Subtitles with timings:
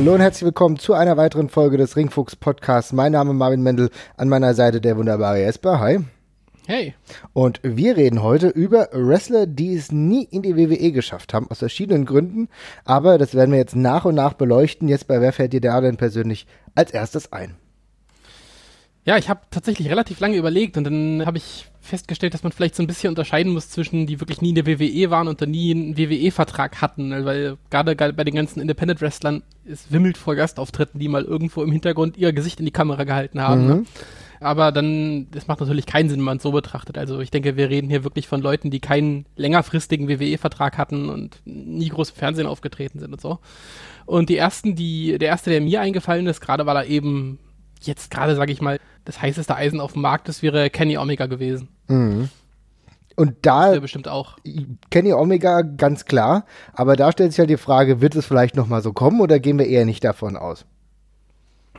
[0.00, 2.94] Hallo und herzlich willkommen zu einer weiteren Folge des Ringfuchs Podcasts.
[2.94, 5.78] Mein Name ist Marvin Mendel, an meiner Seite der wunderbare Jesper.
[5.78, 6.00] Hi.
[6.66, 6.94] Hey.
[7.34, 11.58] Und wir reden heute über Wrestler, die es nie in die WWE geschafft haben, aus
[11.58, 12.48] verschiedenen Gründen.
[12.86, 14.88] Aber das werden wir jetzt nach und nach beleuchten.
[14.88, 17.56] Jetzt bei wer fällt dir da denn persönlich als erstes ein?
[19.04, 22.74] Ja, ich habe tatsächlich relativ lange überlegt und dann habe ich festgestellt, dass man vielleicht
[22.76, 25.50] so ein bisschen unterscheiden muss zwischen die wirklich nie in der WWE waren und dann
[25.50, 31.08] nie einen WWE-Vertrag hatten, weil gerade bei den ganzen Independent-Wrestlern es wimmelt vor Gastauftritten, die
[31.08, 33.66] mal irgendwo im Hintergrund ihr Gesicht in die Kamera gehalten haben.
[33.66, 33.74] Ne?
[33.74, 33.80] Mhm.
[33.80, 33.86] Ne?
[34.42, 36.96] Aber dann, das macht natürlich keinen Sinn, wenn man es so betrachtet.
[36.96, 41.42] Also ich denke, wir reden hier wirklich von Leuten, die keinen längerfristigen WWE-Vertrag hatten und
[41.44, 43.38] nie groß im Fernsehen aufgetreten sind und so.
[44.06, 47.38] Und die ersten, die, der erste, der mir eingefallen ist, gerade weil er eben
[47.80, 51.26] jetzt gerade, sage ich mal, das heißeste Eisen auf dem Markt ist, wäre Kenny Omega
[51.26, 51.68] gewesen.
[51.88, 52.28] Mhm.
[53.16, 54.36] Und da bestimmt auch.
[54.90, 58.66] Kenny Omega ganz klar, aber da stellt sich halt die Frage, wird es vielleicht noch
[58.66, 60.64] mal so kommen oder gehen wir eher nicht davon aus?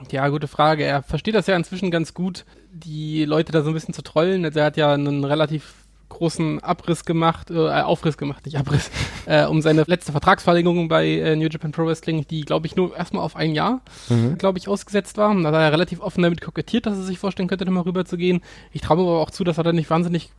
[0.10, 0.84] Ja, gute Frage.
[0.84, 4.46] Er versteht das ja inzwischen ganz gut, die Leute da so ein bisschen zu trollen.
[4.46, 5.81] Also er hat ja einen relativ
[6.12, 8.92] großen Abriss gemacht, äh, Aufriss gemacht, nicht Abriss,
[9.26, 12.96] äh, um seine letzte Vertragsverlängerung bei äh, New Japan Pro Wrestling, die, glaube ich, nur
[12.96, 14.38] erstmal auf ein Jahr, mhm.
[14.38, 15.34] glaube ich, ausgesetzt war.
[15.34, 18.18] Da hat er relativ offen damit kokettiert, dass er sich vorstellen könnte, nochmal rüber zu
[18.18, 18.42] gehen.
[18.72, 20.30] Ich traue aber auch zu, dass er da nicht wahnsinnig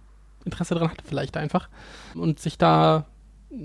[0.45, 1.69] Interesse dran hat, vielleicht einfach.
[2.15, 3.06] Und sich da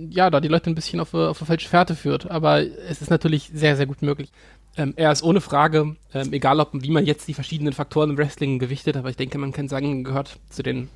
[0.09, 2.30] ja, da die Leute ein bisschen auf, auf eine falsche Fährte führt.
[2.30, 4.31] Aber es ist natürlich sehr, sehr gut möglich.
[4.75, 8.17] Ähm, er ist ohne Frage, ähm, egal ob wie man jetzt die verschiedenen Faktoren im
[8.17, 10.89] Wrestling gewichtet, aber ich denke, man kann sagen, gehört zu den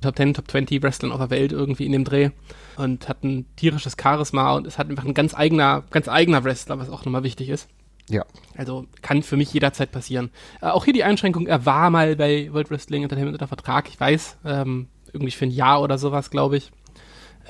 [0.00, 2.30] Top 10, Top 20 Wrestlern auf der Welt irgendwie in dem Dreh
[2.76, 6.78] und hat ein tierisches Charisma und ist halt einfach ein ganz eigener, ganz eigener Wrestler,
[6.78, 7.68] was auch nochmal wichtig ist.
[8.08, 8.24] Ja.
[8.56, 10.30] Also kann für mich jederzeit passieren.
[10.60, 13.98] Äh, auch hier die Einschränkung, er war mal bei World Wrestling Entertainment unter Vertrag, ich
[13.98, 16.72] weiß, ähm, irgendwie für ein Jahr oder sowas, glaube ich.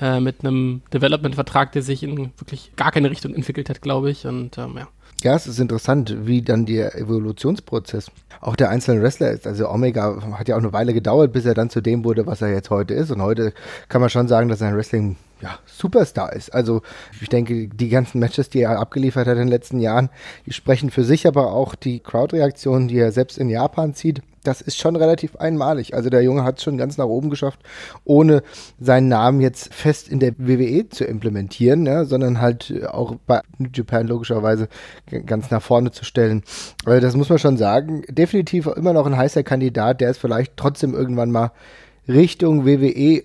[0.00, 4.26] Äh, mit einem Development-Vertrag, der sich in wirklich gar keine Richtung entwickelt hat, glaube ich.
[4.26, 4.88] Und ähm, ja.
[5.22, 8.10] Ja, es ist interessant, wie dann der Evolutionsprozess
[8.40, 9.46] auch der einzelnen Wrestler ist.
[9.46, 12.40] Also Omega hat ja auch eine Weile gedauert, bis er dann zu dem wurde, was
[12.40, 13.10] er jetzt heute ist.
[13.10, 13.52] Und heute
[13.88, 16.54] kann man schon sagen, dass er ein Wrestling ja, Superstar ist.
[16.54, 16.82] Also
[17.20, 20.10] ich denke, die ganzen Matches, die er abgeliefert hat in den letzten Jahren,
[20.46, 24.60] die sprechen für sich, aber auch die Crowd-Reaktionen, die er selbst in Japan zieht, das
[24.60, 25.94] ist schon relativ einmalig.
[25.94, 27.60] Also der Junge hat es schon ganz nach oben geschafft,
[28.04, 28.42] ohne
[28.78, 33.68] seinen Namen jetzt fest in der WWE zu implementieren, ja, sondern halt auch bei New
[33.72, 34.68] Japan logischerweise
[35.26, 36.42] ganz nach vorne zu stellen.
[36.84, 38.02] Also das muss man schon sagen.
[38.08, 41.52] Definitiv immer noch ein heißer Kandidat, der es vielleicht trotzdem irgendwann mal
[42.08, 43.22] Richtung WWE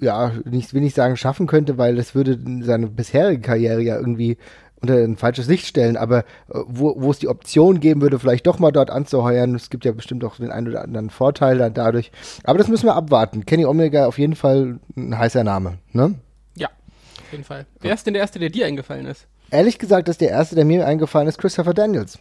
[0.00, 4.36] ja, nicht, will nicht sagen, schaffen könnte, weil das würde seine bisherige Karriere ja irgendwie
[4.80, 8.46] unter ein falsches Licht stellen, aber äh, wo, wo es die Option geben würde, vielleicht
[8.46, 11.74] doch mal dort anzuheuern, es gibt ja bestimmt auch den einen oder anderen Vorteil dann
[11.74, 12.12] dadurch.
[12.44, 13.44] Aber das müssen wir abwarten.
[13.44, 16.14] Kenny Omega auf jeden Fall ein heißer Name, ne?
[16.54, 17.66] Ja, auf jeden Fall.
[17.80, 19.26] Wer ist denn der Erste, der dir eingefallen ist?
[19.50, 22.18] Ehrlich gesagt ist der Erste, der mir eingefallen ist, Christopher Daniels.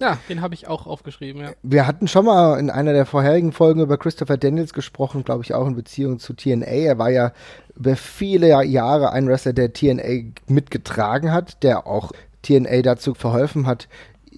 [0.00, 1.50] Ja, den habe ich auch aufgeschrieben, ja.
[1.62, 5.52] Wir hatten schon mal in einer der vorherigen Folgen über Christopher Daniels gesprochen, glaube ich
[5.52, 6.64] auch in Beziehung zu TNA.
[6.64, 7.32] Er war ja
[7.76, 12.12] über viele Jahre ein Wrestler, der TNA mitgetragen hat, der auch
[12.42, 13.88] TNA dazu verholfen hat,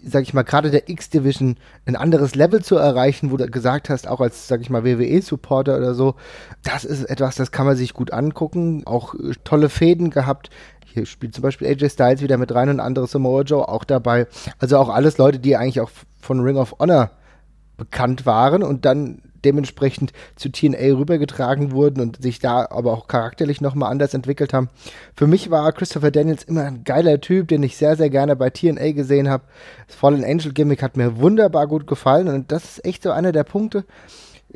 [0.04, 1.56] sag ich mal, gerade der X-Division
[1.86, 5.76] ein anderes Level zu erreichen, wo du gesagt hast, auch als, sag ich mal, WWE-Supporter
[5.76, 6.16] oder so,
[6.64, 8.82] das ist etwas, das kann man sich gut angucken.
[8.86, 10.50] Auch äh, tolle Fäden gehabt.
[10.92, 14.26] Hier spielt zum Beispiel AJ Styles wieder mit rein und andere Samoa Joe auch dabei.
[14.58, 17.10] Also auch alles Leute, die eigentlich auch von Ring of Honor
[17.76, 23.60] bekannt waren und dann dementsprechend zu TNA rübergetragen wurden und sich da aber auch charakterlich
[23.60, 24.68] nochmal anders entwickelt haben.
[25.16, 28.50] Für mich war Christopher Daniels immer ein geiler Typ, den ich sehr, sehr gerne bei
[28.50, 29.44] TNA gesehen habe.
[29.86, 33.32] Das Fallen Angel Gimmick hat mir wunderbar gut gefallen und das ist echt so einer
[33.32, 33.84] der Punkte,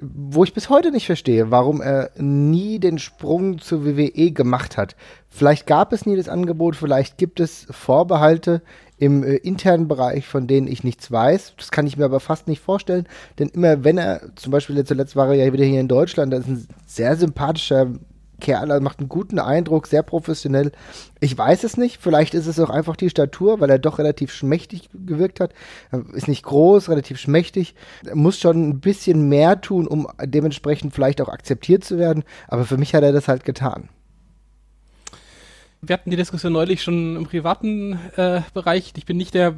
[0.01, 4.97] wo ich bis heute nicht verstehe, warum er nie den Sprung zur WWE gemacht hat.
[5.29, 8.63] Vielleicht gab es nie das Angebot, vielleicht gibt es Vorbehalte
[8.99, 11.55] im äh, internen Bereich, von denen ich nichts weiß.
[11.57, 13.07] Das kann ich mir aber fast nicht vorstellen,
[13.39, 16.41] denn immer wenn er, zum Beispiel zuletzt war er ja wieder hier in Deutschland, das
[16.41, 17.91] ist ein sehr sympathischer
[18.41, 20.73] Kerl, er macht einen guten Eindruck, sehr professionell.
[21.21, 24.33] Ich weiß es nicht, vielleicht ist es auch einfach die Statur, weil er doch relativ
[24.33, 25.53] schmächtig gewirkt hat.
[26.13, 27.75] Ist nicht groß, relativ schmächtig.
[28.13, 32.25] Muss schon ein bisschen mehr tun, um dementsprechend vielleicht auch akzeptiert zu werden.
[32.49, 33.89] Aber für mich hat er das halt getan.
[35.81, 38.93] Wir hatten die Diskussion neulich schon im privaten äh, Bereich.
[38.97, 39.55] Ich bin nicht der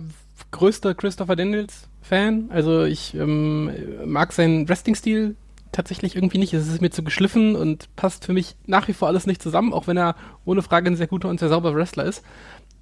[0.50, 2.50] größte Christopher Daniels Fan.
[2.50, 3.70] Also ich ähm,
[4.04, 5.36] mag seinen Wrestling-Stil
[5.72, 6.54] tatsächlich irgendwie nicht.
[6.54, 9.72] Es ist mir zu geschliffen und passt für mich nach wie vor alles nicht zusammen,
[9.72, 12.22] auch wenn er ohne Frage ein sehr guter und sehr sauberer Wrestler ist.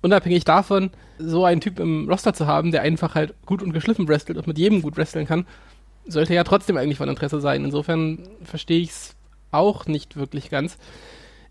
[0.02, 4.08] Unabhängig davon, so einen Typ im Roster zu haben, der einfach halt gut und geschliffen
[4.08, 5.46] wrestelt und mit jedem gut wresteln kann,
[6.06, 7.64] sollte ja trotzdem eigentlich von Interesse sein.
[7.64, 9.16] Insofern verstehe ich es
[9.50, 10.78] auch nicht wirklich ganz.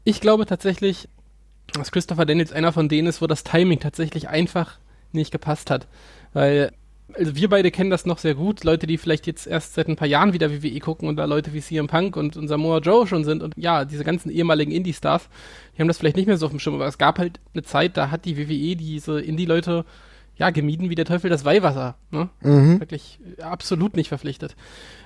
[0.03, 1.09] Ich glaube tatsächlich,
[1.73, 4.77] dass Christopher Daniels einer von denen ist, wo das Timing tatsächlich einfach
[5.11, 5.87] nicht gepasst hat.
[6.33, 6.71] Weil,
[7.17, 8.63] also wir beide kennen das noch sehr gut.
[8.63, 11.53] Leute, die vielleicht jetzt erst seit ein paar Jahren wieder WWE gucken und da Leute
[11.53, 15.29] wie CM Punk und, und Samoa Joe schon sind und ja, diese ganzen ehemaligen Indie-Stars,
[15.75, 17.63] die haben das vielleicht nicht mehr so auf dem Schirm, aber es gab halt eine
[17.63, 19.85] Zeit, da hat die WWE diese Indie-Leute
[20.37, 21.95] ja, gemieden wie der Teufel das Weihwasser.
[22.11, 22.29] Ne?
[22.41, 22.79] Mhm.
[22.79, 24.55] Wirklich absolut nicht verpflichtet.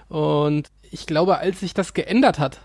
[0.07, 2.61] Und ich glaube, als sich das geändert hat,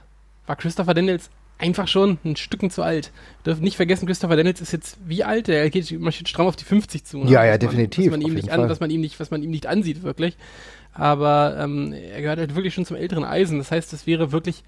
[0.46, 3.12] war Christopher Daniels einfach schon ein Stücken zu alt.
[3.42, 5.48] Wir dürfen nicht vergessen, Christopher Daniels ist jetzt wie alt?
[5.48, 7.18] Er geht marschiert stramm auf die 50 zu.
[7.18, 7.30] Ne?
[7.30, 9.30] Ja, ja, Was man- definitiv, Was man, ihm nicht an, was man ihm nicht, was
[9.30, 10.36] man ihm nicht ansieht, wirklich.
[10.92, 13.58] Aber ähm, er gehört halt wirklich schon zum älteren Eisen.
[13.58, 14.62] Das heißt, es wäre wirklich,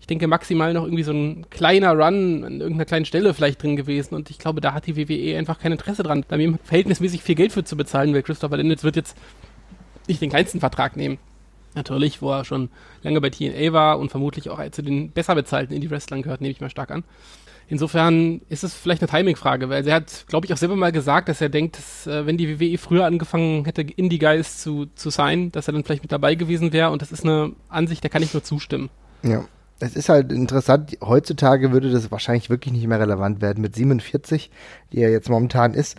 [0.00, 3.74] ich denke, maximal noch irgendwie so ein kleiner Run an irgendeiner kleinen Stelle vielleicht drin
[3.76, 4.14] gewesen.
[4.14, 7.34] Und ich glaube, da hat die WWE einfach kein Interesse dran, da ihm verhältnismäßig viel
[7.34, 9.16] Geld für zu bezahlen, weil Christopher Daniels wird jetzt
[10.06, 11.18] nicht den kleinsten Vertrag nehmen.
[11.74, 12.70] Natürlich, wo er schon
[13.02, 16.60] lange bei TNA war und vermutlich auch zu den besser bezahlten Indie-Wrestlern gehört, nehme ich
[16.60, 17.04] mal stark an.
[17.66, 21.28] Insofern ist es vielleicht eine Timing-Frage, weil er hat, glaube ich, auch selber mal gesagt,
[21.28, 25.50] dass er denkt, dass, äh, wenn die WWE früher angefangen hätte, Indie-Guys zu, zu sein,
[25.50, 26.90] dass er dann vielleicht mit dabei gewesen wäre.
[26.90, 28.90] Und das ist eine Ansicht, der kann ich nur zustimmen.
[29.22, 29.44] Ja.
[29.80, 33.60] Es ist halt interessant, heutzutage würde das wahrscheinlich wirklich nicht mehr relevant werden.
[33.60, 34.50] Mit 47,
[34.92, 35.98] die er jetzt momentan ist,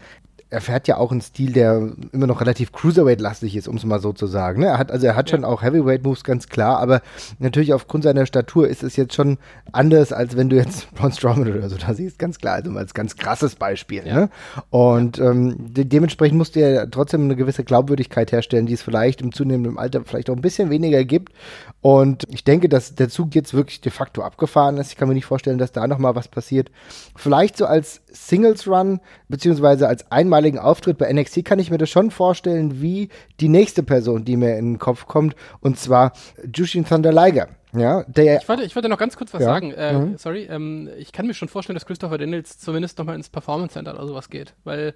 [0.56, 4.00] er fährt ja auch einen Stil, der immer noch relativ Cruiserweight-lastig ist, um es mal
[4.00, 4.62] so zu sagen.
[4.62, 4.68] Ne?
[4.68, 5.36] Er hat, also er hat Ja.
[5.36, 7.02] schon auch Heavyweight-Moves, ganz klar, aber
[7.40, 9.38] natürlich aufgrund seiner Statur ist es jetzt schon
[9.74, 12.80] anders, als wenn du jetzt Braun Strowman oder so da siehst, ganz klar, also mal
[12.80, 14.07] als ganz krasses Beispiel.
[14.07, 14.16] Ja.
[14.16, 14.30] Ne?
[14.69, 19.22] Und ähm, de dementsprechend musst du ja trotzdem eine gewisse Glaubwürdigkeit herstellen, die es vielleicht
[19.22, 21.34] im zunehmenden Alter vielleicht auch ein bisschen weniger gibt.
[21.81, 24.92] Und ich denke, dass der Zug jetzt wirklich de facto abgefahren ist.
[24.92, 26.72] Ich kann mir nicht vorstellen, dass da noch mal was passiert.
[27.16, 31.90] Vielleicht so als Singles Run beziehungsweise als einmaligen Auftritt bei NXT kann ich mir das
[31.90, 33.10] schon vorstellen, wie
[33.40, 36.14] die nächste Person, die mir in den Kopf kommt, und zwar
[36.56, 37.50] Jushin Thunder Liger.
[37.74, 39.48] Ja, der Ich wollte, ich wollte noch ganz kurz was Ja.
[39.48, 39.72] sagen.
[39.74, 40.18] Äh, Mhm.
[40.18, 43.94] Sorry, ähm, ich kann mir schon vorstellen, dass Christopher Daniels zumindest nochmal ins Performance Center
[43.94, 44.94] oder sowas geht, weil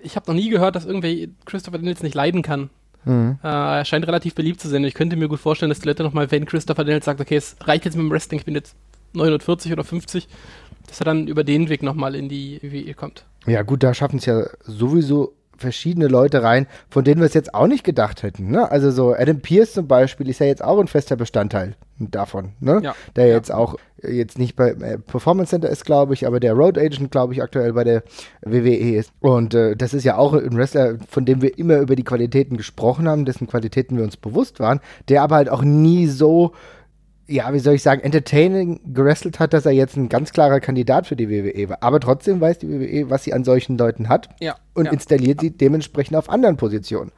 [0.00, 2.68] ich habe noch nie gehört, dass irgendwie Christopher Daniels nicht leiden kann.
[3.04, 3.38] Mhm.
[3.44, 4.82] Äh, er scheint relativ beliebt zu sein.
[4.82, 7.54] Ich könnte mir gut vorstellen, dass die Leute nochmal, wenn Christopher Daniels sagt, okay, es
[7.62, 8.74] reicht jetzt mit dem Wrestling, ich bin jetzt
[9.12, 10.26] 49 oder 50,
[10.86, 13.24] dass er dann über den Weg nochmal in die WWE kommt.
[13.46, 17.54] Ja, gut, da schaffen es ja sowieso verschiedene Leute rein, von denen wir es jetzt
[17.54, 18.50] auch nicht gedacht hätten.
[18.50, 18.70] Ne?
[18.70, 22.80] Also so Adam Pierce zum Beispiel ist ja jetzt auch ein fester Bestandteil davon, ne?
[22.82, 22.94] Ja.
[23.16, 23.36] Der Ja.
[23.36, 26.76] jetzt auch äh, jetzt nicht bei äh, Performance Center ist, glaube ich, aber der Road
[26.76, 28.02] Agent, glaube ich, aktuell bei der
[28.42, 29.12] WWE ist.
[29.20, 32.58] Und äh, das ist ja auch ein Wrestler, von dem wir immer über die Qualitäten
[32.58, 36.52] gesprochen haben, dessen Qualitäten wir uns bewusst waren, der aber halt auch nie so
[37.28, 41.06] ja, wie soll ich sagen, entertaining gerestelt hat, dass er jetzt ein ganz klarer Kandidat
[41.06, 41.82] für die WWE war.
[41.82, 44.56] Aber trotzdem weiß die WWE, was sie an solchen Leuten hat Ja.
[44.74, 44.92] und ja.
[44.92, 47.12] installiert sie dementsprechend auf anderen Positionen.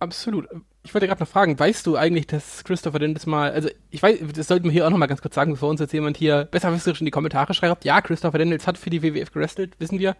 [0.00, 0.46] Absolut.
[0.84, 4.18] Ich wollte gerade noch fragen, weißt du eigentlich, dass Christopher Daniels mal, also ich weiß,
[4.34, 6.46] das sollten wir hier auch noch mal ganz kurz sagen, bevor uns jetzt jemand hier
[6.50, 10.16] besserwisserisch in die Kommentare schreibt, ja, Christopher Daniels hat für die WWF gerestelt, wissen wir,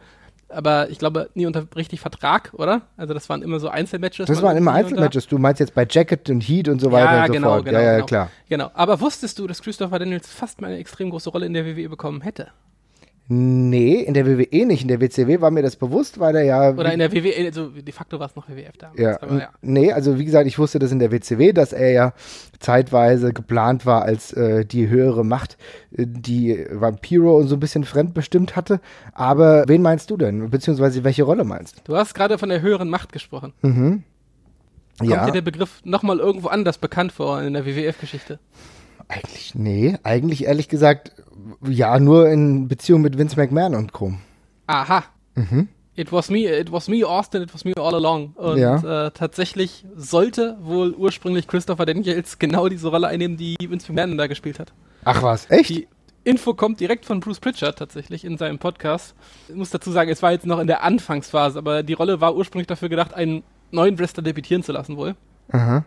[0.48, 2.82] aber ich glaube nie unter richtig Vertrag, oder?
[2.96, 4.26] Also das waren immer so Einzelmatches.
[4.26, 5.26] Das waren immer Einzelmatches.
[5.26, 7.64] Du meinst jetzt bei Jacket und Heat und so weiter Ja, und so genau, fort.
[7.64, 8.06] genau, ja, ja, genau.
[8.06, 8.30] klar.
[8.48, 8.70] Genau.
[8.74, 11.88] Aber wusstest du, dass Christopher Daniels fast mal eine extrem große Rolle in der WWE
[11.88, 12.48] bekommen hätte?
[13.30, 14.80] Nee, in der WWE nicht.
[14.82, 16.70] In der WCW war mir das bewusst, weil er ja.
[16.70, 18.98] Oder in der WWE, also de facto war es noch WWF damals.
[18.98, 19.48] ja, Aber ja.
[19.60, 22.12] nee, also wie gesagt, ich wusste das in der WCW, dass er ja
[22.58, 25.58] zeitweise geplant war als äh, die höhere Macht,
[25.92, 28.80] äh, die Vampiro und so ein bisschen fremdbestimmt hatte.
[29.12, 30.48] Aber wen meinst du denn?
[30.48, 33.52] Beziehungsweise welche Rolle meinst Du hast gerade von der höheren Macht gesprochen.
[33.60, 33.68] du?
[33.68, 34.02] Mhm.
[35.00, 38.38] Kommt Ja, dir der Begriff nochmal irgendwo anders bekannt vor in der WWF-Geschichte?
[39.08, 41.12] Eigentlich, nee, eigentlich ehrlich gesagt,
[41.66, 44.12] ja, nur in Beziehung mit Vince McMahon und Co.
[44.66, 45.04] Aha.
[45.34, 45.68] Mhm.
[45.94, 48.32] It was me, it was me, Austin, it was me all along.
[48.36, 49.06] Und Ja.
[49.06, 54.26] äh, tatsächlich sollte wohl ursprünglich Christopher Daniels genau diese Rolle einnehmen, die Vince McMahon da
[54.28, 54.72] gespielt hat.
[55.04, 55.70] Ach was, echt?
[55.70, 55.88] Die
[56.24, 59.14] Info kommt direkt von Bruce Pritchard tatsächlich in seinem Podcast.
[59.48, 62.36] Ich muss dazu sagen, es war jetzt noch in der Anfangsphase, aber die Rolle war
[62.36, 65.16] ursprünglich dafür gedacht, einen neuen Wrestler debütieren zu lassen wohl
[65.50, 65.84] Aha.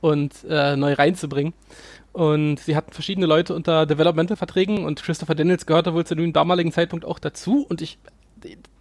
[0.00, 1.54] und äh, neu reinzubringen.
[2.16, 6.72] Und sie hatten verschiedene Leute unter Developmental-Verträgen und Christopher Daniels gehörte wohl zu dem damaligen
[6.72, 7.66] Zeitpunkt auch dazu.
[7.68, 7.98] Und ich,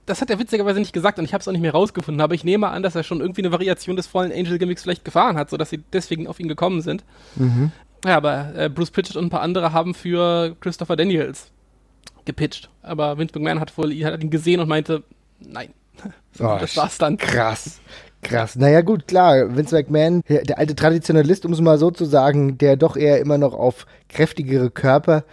[0.05, 2.33] das hat er witzigerweise nicht gesagt und ich habe es auch nicht mehr rausgefunden, aber
[2.33, 5.35] ich nehme an, dass er schon irgendwie eine Variation des Fallen Angel Gimmicks vielleicht gefahren
[5.35, 7.03] hat, sodass sie deswegen auf ihn gekommen sind.
[7.35, 7.73] Mhm.
[8.05, 11.51] Ja, aber äh, Bruce Pritchard und ein paar andere haben für Christopher Daniels
[12.23, 12.69] gepitcht.
[12.83, 15.03] Aber Vince McMahon hat wohl hat ihn gesehen und meinte,
[15.41, 15.73] nein.
[16.39, 17.17] Oh, das war's dann.
[17.17, 17.81] Krass.
[18.25, 18.55] Krass.
[18.55, 19.55] Naja, gut, klar.
[19.55, 23.37] Vince McMahon, der alte Traditionalist, um es mal so zu sagen, der doch eher immer
[23.37, 25.23] noch auf kräftigere Körper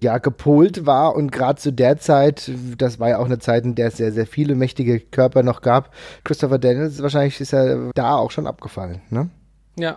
[0.00, 3.74] ja, gepolt war und gerade zu der Zeit, das war ja auch eine Zeit, in
[3.74, 5.94] der es sehr, sehr viele mächtige Körper noch gab.
[6.24, 9.30] Christopher Daniels, wahrscheinlich ist er da auch schon abgefallen, ne?
[9.78, 9.96] Ja.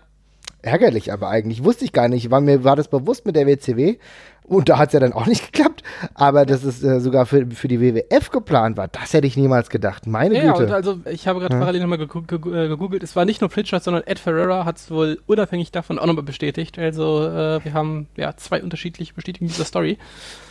[0.65, 2.31] Ärgerlich, aber eigentlich wusste ich gar nicht.
[2.31, 3.97] War mir war das bewusst mit der WCW
[4.43, 5.83] und da hat es ja dann auch nicht geklappt.
[6.13, 9.69] Aber dass es äh, sogar für, für die WWF geplant war, das hätte ich niemals
[9.69, 10.07] gedacht.
[10.07, 10.69] Meine ja, Güte.
[10.69, 11.59] Ja, also ich habe gerade ja.
[11.59, 13.03] parallel nochmal äh, gegoogelt.
[13.03, 16.23] Es war nicht nur Pritchard, sondern Ed Ferreira hat es wohl unabhängig davon auch nochmal
[16.23, 16.77] bestätigt.
[16.77, 19.97] Also äh, wir haben ja zwei unterschiedliche Bestätigungen dieser Story.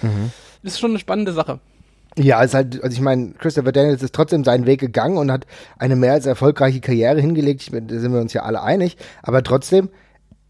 [0.02, 0.32] Mhm.
[0.62, 1.60] Das ist schon eine spannende Sache.
[2.16, 5.46] Ja, ist halt, also ich meine, Christopher Daniels ist trotzdem seinen Weg gegangen und hat
[5.78, 7.62] eine mehr als erfolgreiche Karriere hingelegt.
[7.62, 8.96] Ich, da sind wir uns ja alle einig.
[9.22, 9.88] Aber trotzdem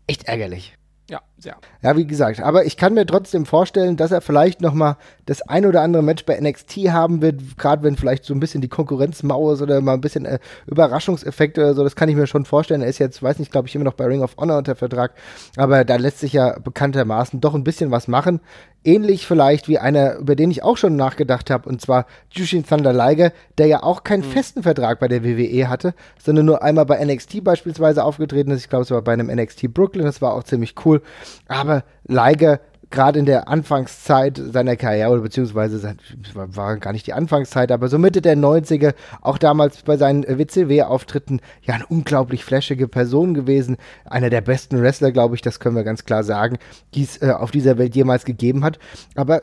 [0.06, 0.76] echt ärgerlich.
[1.10, 1.56] Ja, sehr.
[1.82, 4.96] Ja, wie gesagt, aber ich kann mir trotzdem vorstellen, dass er vielleicht noch mal
[5.26, 8.60] das ein oder andere Match bei NXT haben wird, gerade wenn vielleicht so ein bisschen
[8.60, 12.16] die Konkurrenz mau ist oder mal ein bisschen äh, Überraschungseffekte oder so, das kann ich
[12.16, 12.82] mir schon vorstellen.
[12.82, 15.12] Er ist jetzt, weiß nicht, glaube ich, immer noch bei Ring of Honor unter Vertrag,
[15.56, 18.40] aber da lässt sich ja bekanntermaßen doch ein bisschen was machen.
[18.86, 22.92] Ähnlich vielleicht wie einer, über den ich auch schon nachgedacht habe, und zwar Jushin Thunder
[22.92, 24.32] Liger, der ja auch keinen mhm.
[24.32, 28.60] festen Vertrag bei der WWE hatte, sondern nur einmal bei NXT beispielsweise aufgetreten ist.
[28.60, 31.00] Ich glaube, es war bei einem NXT Brooklyn, das war auch ziemlich cool.
[31.48, 32.60] Aber Liger
[32.94, 35.96] gerade in der Anfangszeit seiner Karriere, beziehungsweise
[36.32, 41.40] war gar nicht die Anfangszeit, aber so Mitte der 90er, auch damals bei seinen WCW-Auftritten,
[41.62, 43.76] ja, eine unglaublich flashige Person gewesen.
[44.04, 46.58] Einer der besten Wrestler, glaube ich, das können wir ganz klar sagen,
[46.94, 48.78] die es äh, auf dieser Welt jemals gegeben hat.
[49.16, 49.42] Aber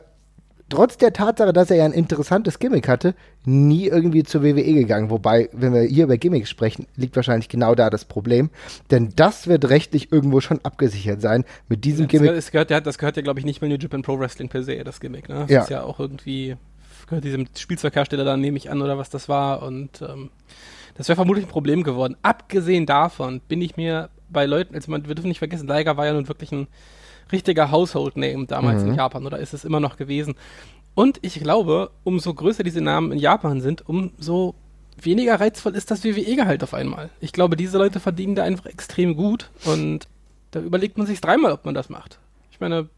[0.72, 3.14] trotz der Tatsache, dass er ja ein interessantes Gimmick hatte,
[3.44, 5.10] nie irgendwie zur WWE gegangen.
[5.10, 8.50] Wobei, wenn wir hier über Gimmicks sprechen, liegt wahrscheinlich genau da das Problem.
[8.90, 12.28] Denn das wird rechtlich irgendwo schon abgesichert sein mit diesem das Gimmick.
[12.28, 14.48] Gehört, das gehört, ja, das gehört ja, glaube ich, nicht mehr New Japan Pro Wrestling
[14.48, 15.28] per se, das Gimmick.
[15.28, 15.40] Ne?
[15.40, 15.62] Das ja.
[15.62, 16.56] ist ja auch irgendwie,
[17.06, 19.62] gehört diesem Spielzeughersteller da, nehme ich an, oder was das war.
[19.62, 20.30] Und ähm,
[20.94, 22.16] das wäre vermutlich ein Problem geworden.
[22.22, 26.06] Abgesehen davon bin ich mir bei Leuten, also man, wir dürfen nicht vergessen, Liger war
[26.06, 26.66] ja nun wirklich ein
[27.32, 28.90] richtiger Household Name damals mhm.
[28.90, 30.34] in Japan oder ist es immer noch gewesen.
[30.94, 34.54] Und ich glaube, umso größer diese Namen in Japan sind, umso
[35.00, 37.10] weniger reizvoll ist das WWE-Gehalt auf einmal.
[37.20, 40.06] Ich glaube, diese Leute verdienen da einfach extrem gut und
[40.50, 42.18] da überlegt man sich dreimal, ob man das macht.
[42.50, 42.88] Ich meine,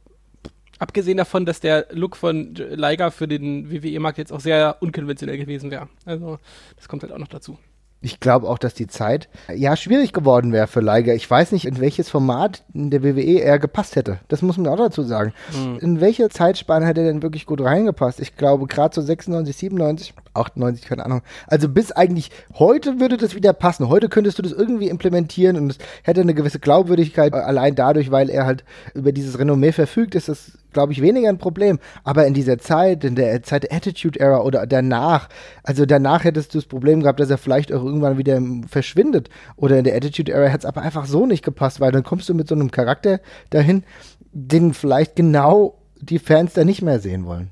[0.81, 5.71] abgesehen davon, dass der Look von Liger für den WWE-Markt jetzt auch sehr unkonventionell gewesen
[5.71, 5.89] wäre.
[6.05, 6.39] Also,
[6.77, 7.59] das kommt halt auch noch dazu
[8.05, 11.15] ich glaube auch, dass die Zeit ja schwierig geworden wäre für Leiger.
[11.15, 14.19] Ich weiß nicht, in welches Format in der WWE er gepasst hätte.
[14.29, 15.33] Das muss man auch dazu sagen.
[15.53, 15.79] Mhm.
[15.79, 18.21] In welche Zeitspanne hätte er denn wirklich gut reingepasst?
[18.21, 21.23] Ich glaube, gerade so 96, 97, 98, keine Ahnung.
[21.47, 23.89] Also bis eigentlich heute würde das wieder passen.
[23.89, 27.33] Heute könntest du das irgendwie implementieren und es hätte eine gewisse Glaubwürdigkeit.
[27.33, 31.39] Allein dadurch, weil er halt über dieses Renommee verfügt, ist das glaube ich, weniger ein
[31.39, 31.79] Problem.
[32.05, 35.29] Aber in dieser Zeit, in der Zeit der Attitude Era oder danach,
[35.63, 39.31] also danach hättest du das Problem gehabt, dass er vielleicht auch irgendwann wieder verschwindet.
[39.57, 42.29] Oder in der Attitude Era hätte es aber einfach so nicht gepasst, weil dann kommst
[42.29, 43.85] du mit so einem Charakter dahin,
[44.33, 47.51] den vielleicht genau die Fans da nicht mehr sehen wollen.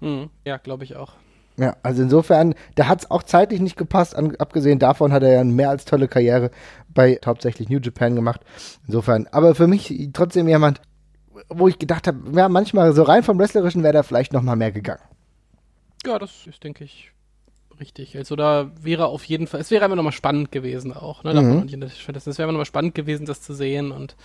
[0.00, 1.14] Hm, ja, glaube ich auch.
[1.58, 4.14] Ja, also insofern, da hat es auch zeitlich nicht gepasst.
[4.14, 6.50] An, abgesehen davon hat er ja eine mehr als tolle Karriere
[6.88, 8.42] bei hauptsächlich New Japan gemacht.
[8.86, 10.82] Insofern, aber für mich trotzdem jemand,
[11.48, 14.56] wo ich gedacht habe, ja, manchmal so rein vom Wrestlerischen wäre da vielleicht noch mal
[14.56, 15.02] mehr gegangen.
[16.04, 17.10] Ja, das ist, denke ich,
[17.80, 18.16] richtig.
[18.16, 21.24] Also da wäre auf jeden Fall, es wäre einfach nochmal spannend gewesen auch.
[21.24, 21.34] Ne?
[21.34, 21.80] Mhm.
[21.80, 24.16] Das wäre nochmal spannend gewesen, das zu sehen und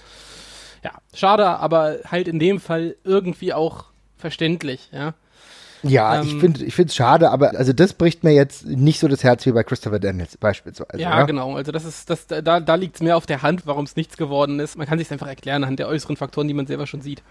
[0.83, 3.85] ja, schade, aber halt in dem Fall irgendwie auch
[4.17, 5.13] verständlich, ja.
[5.83, 9.07] Ja, ähm, ich finde ich es schade, aber also das bricht mir jetzt nicht so
[9.07, 11.01] das Herz wie bei Christopher Daniels beispielsweise.
[11.01, 11.25] Ja, ja?
[11.25, 11.55] genau.
[11.55, 14.17] Also das ist, das, da, da liegt es mehr auf der Hand, warum es nichts
[14.17, 14.77] geworden ist.
[14.77, 17.23] Man kann sich einfach erklären anhand der äußeren Faktoren, die man selber schon sieht.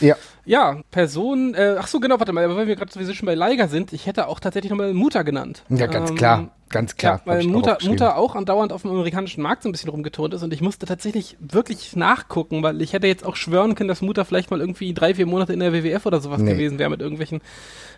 [0.00, 0.16] Ja.
[0.46, 3.68] Ja, Person, äh, ach so, genau, warte mal, weil wir gerade sowieso schon bei Liger
[3.68, 5.62] sind, ich hätte auch tatsächlich nochmal Mutter genannt.
[5.70, 7.22] Ja, ganz ähm, klar, ganz klar.
[7.24, 10.42] Ja, weil Mutter, Mutter auch andauernd auf dem amerikanischen Markt so ein bisschen rumgeturnt ist
[10.42, 14.24] und ich musste tatsächlich wirklich nachgucken, weil ich hätte jetzt auch schwören können, dass Mutter
[14.24, 16.52] vielleicht mal irgendwie drei, vier Monate in der WWF oder sowas nee.
[16.52, 17.40] gewesen wäre mit irgendwelchen,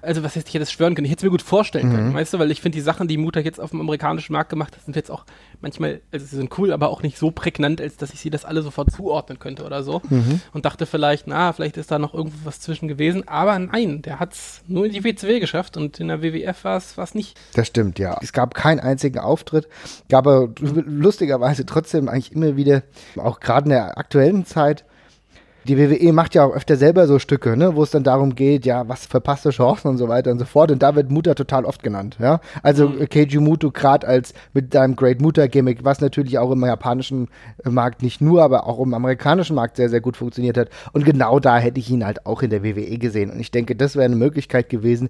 [0.03, 1.95] also was heißt, ich hätte es schwören können, ich hätte es mir gut vorstellen mhm.
[1.95, 4.51] können, weißt du, weil ich finde die Sachen, die Mutter jetzt auf dem amerikanischen Markt
[4.51, 5.25] gemacht hat, sind jetzt auch
[5.61, 8.45] manchmal, also sie sind cool, aber auch nicht so prägnant, als dass ich sie das
[8.45, 10.41] alle sofort zuordnen könnte oder so mhm.
[10.53, 14.21] und dachte vielleicht, na, vielleicht ist da noch irgendwo was zwischen gewesen aber nein, der
[14.21, 17.39] hat es nur in die WCW geschafft und in der WWF war es nicht.
[17.55, 18.19] Das stimmt, ja.
[18.23, 19.69] Es gab keinen einzigen Auftritt,
[20.09, 22.83] gab aber lustigerweise trotzdem eigentlich immer wieder,
[23.17, 24.85] auch gerade in der aktuellen Zeit,
[25.67, 28.65] die WWE macht ja auch öfter selber so Stücke, ne, wo es dann darum geht,
[28.65, 30.71] ja, was verpasste Chancen und so weiter und so fort.
[30.71, 32.41] Und da wird Muta total oft genannt, ja.
[32.63, 33.09] Also mhm.
[33.09, 37.29] Keiji Muto gerade als mit deinem Great Muta Gimmick, was natürlich auch im japanischen
[37.65, 40.69] Markt nicht nur, aber auch im amerikanischen Markt sehr, sehr gut funktioniert hat.
[40.93, 43.31] Und genau da hätte ich ihn halt auch in der WWE gesehen.
[43.31, 45.09] Und ich denke, das wäre eine Möglichkeit gewesen.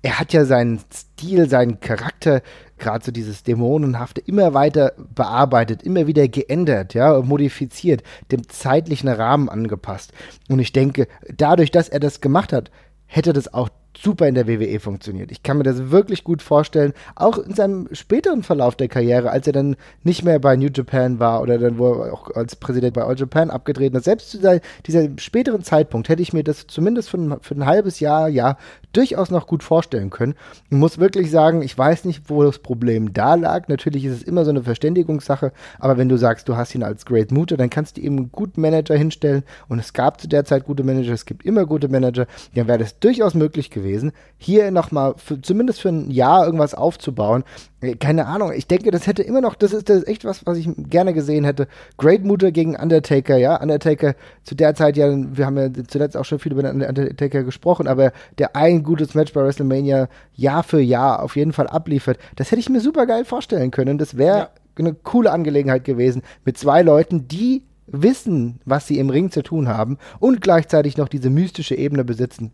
[0.00, 2.40] Er hat ja seinen Stil, seinen Charakter
[2.78, 9.48] gerade so dieses Dämonenhafte immer weiter bearbeitet, immer wieder geändert, ja, modifiziert, dem zeitlichen Rahmen
[9.48, 10.12] angepasst.
[10.48, 12.70] Und ich denke, dadurch, dass er das gemacht hat,
[13.06, 13.70] hätte das auch
[14.00, 15.32] super in der WWE funktioniert.
[15.32, 19.46] Ich kann mir das wirklich gut vorstellen, auch in seinem späteren Verlauf der Karriere, als
[19.46, 22.94] er dann nicht mehr bei New Japan war oder dann, wo er auch als Präsident
[22.94, 24.04] bei All Japan abgetreten ist.
[24.04, 27.66] Selbst zu dieser, dieser späteren Zeitpunkt hätte ich mir das zumindest für ein, für ein
[27.66, 28.56] halbes Jahr, ja,
[28.98, 30.34] durchaus noch gut vorstellen können.
[30.70, 33.68] Ich muss wirklich sagen, ich weiß nicht, wo das Problem da lag.
[33.68, 37.06] Natürlich ist es immer so eine Verständigungssache, aber wenn du sagst, du hast ihn als
[37.06, 40.44] Great Mutter, dann kannst du ihm einen guten Manager hinstellen und es gab zu der
[40.44, 42.26] Zeit gute Manager, es gibt immer gute Manager,
[42.56, 47.44] dann wäre das durchaus möglich gewesen, hier nochmal zumindest für ein Jahr irgendwas aufzubauen.
[47.80, 50.44] Äh, keine Ahnung, ich denke, das hätte immer noch, das ist, das ist echt was,
[50.46, 51.68] was ich gerne gesehen hätte.
[51.96, 56.24] Great Mutter gegen Undertaker, ja, Undertaker zu der Zeit ja, wir haben ja zuletzt auch
[56.24, 60.80] schon viel über den Undertaker gesprochen, aber der ein gutes Match bei WrestleMania Jahr für
[60.80, 63.98] Jahr auf jeden Fall abliefert, das hätte ich mir super geil vorstellen können.
[63.98, 64.50] Das wäre ja.
[64.78, 69.68] eine coole Angelegenheit gewesen mit zwei Leuten, die wissen, was sie im Ring zu tun
[69.68, 72.52] haben und gleichzeitig noch diese mystische Ebene besitzen.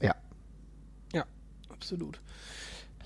[0.00, 0.14] Ja.
[1.12, 1.24] Ja,
[1.70, 2.20] absolut.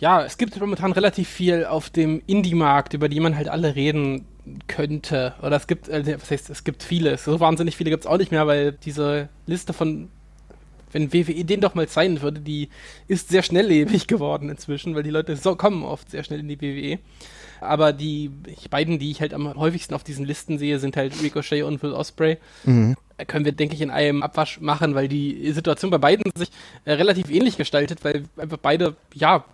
[0.00, 4.26] Ja, es gibt momentan relativ viel auf dem Indie-Markt, über die man halt alle reden
[4.66, 5.34] könnte.
[5.42, 7.18] Oder es gibt, äh, was heißt, es gibt viele.
[7.18, 10.08] So wahnsinnig viele gibt es auch nicht mehr, weil diese Liste von
[10.92, 12.68] wenn WWE den doch mal zeigen würde, die
[13.06, 16.60] ist sehr schnelllebig geworden inzwischen, weil die Leute so kommen oft sehr schnell in die
[16.60, 16.98] WWE.
[17.60, 18.30] Aber die
[18.70, 21.92] beiden, die ich halt am häufigsten auf diesen Listen sehe, sind halt Ricochet und Will
[21.92, 22.38] Osprey.
[22.64, 22.96] Mhm.
[23.26, 26.50] Können wir, denke ich, in einem Abwasch machen, weil die Situation bei beiden sich
[26.84, 29.44] äh, relativ ähnlich gestaltet, weil einfach beide, ja,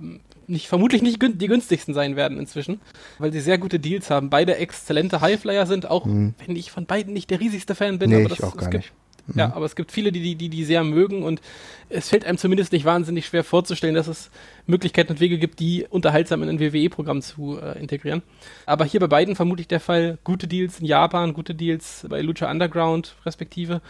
[0.49, 2.81] nicht, vermutlich nicht die günstigsten sein werden inzwischen,
[3.19, 4.31] weil sie sehr gute Deals haben.
[4.31, 6.35] Beide exzellente Highflyer sind, auch mhm.
[6.45, 8.11] wenn ich von beiden nicht der riesigste Fan bin.
[8.11, 8.93] Nee, aber das, ich auch gar gibt, nicht.
[9.35, 9.53] Ja, mhm.
[9.55, 11.41] aber es gibt viele, die, die die sehr mögen und
[11.89, 14.31] es fällt einem zumindest nicht wahnsinnig schwer vorzustellen, dass es
[14.67, 18.23] Möglichkeiten und Wege gibt, die unterhaltsam in ein WWE-Programm zu äh, integrieren.
[18.67, 22.51] Aber hier bei beiden vermutlich der Fall gute Deals in Japan, gute Deals bei Lucha
[22.51, 23.81] Underground respektive.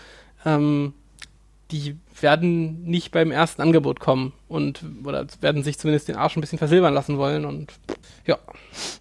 [0.45, 0.95] Ähm,
[1.71, 6.41] die werden nicht beim ersten Angebot kommen und oder werden sich zumindest den Arsch ein
[6.41, 7.73] bisschen versilbern lassen wollen und
[8.27, 8.39] ja.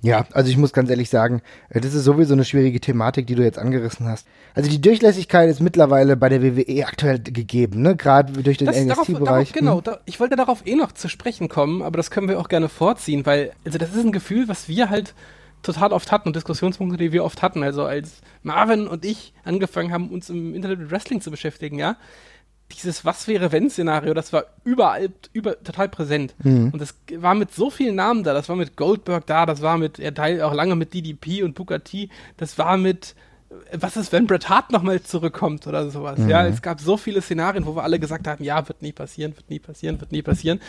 [0.01, 3.35] Ja, also ich muss ganz ehrlich sagen, äh, das ist sowieso eine schwierige Thematik, die
[3.35, 4.27] du jetzt angerissen hast.
[4.53, 7.95] Also die Durchlässigkeit ist mittlerweile bei der WWE aktuell gegeben, ne?
[7.95, 9.53] Gerade durch den NXT-Bereich.
[9.53, 9.83] Genau, hm?
[9.83, 12.69] da, ich wollte darauf eh noch zu sprechen kommen, aber das können wir auch gerne
[12.69, 15.13] vorziehen, weil also das ist ein Gefühl, was wir halt
[15.63, 17.63] total oft hatten und Diskussionspunkte, die wir oft hatten.
[17.63, 21.95] Also als Marvin und ich angefangen haben, uns im Internet mit Wrestling zu beschäftigen, ja,
[22.75, 26.35] dieses Was wäre wenn Szenario, das war überall über, total präsent.
[26.43, 26.69] Mhm.
[26.71, 28.33] Und das war mit so vielen Namen da.
[28.33, 31.55] Das war mit Goldberg da, das war mit, er teilt auch lange mit DDP und
[31.55, 32.09] Booker T.
[32.37, 33.15] Das war mit,
[33.71, 36.19] was ist, wenn Bret Hart nochmal zurückkommt oder sowas.
[36.19, 36.29] Mhm.
[36.29, 39.35] Ja, es gab so viele Szenarien, wo wir alle gesagt haben, ja, wird nie passieren,
[39.35, 40.59] wird nie passieren, wird nie passieren.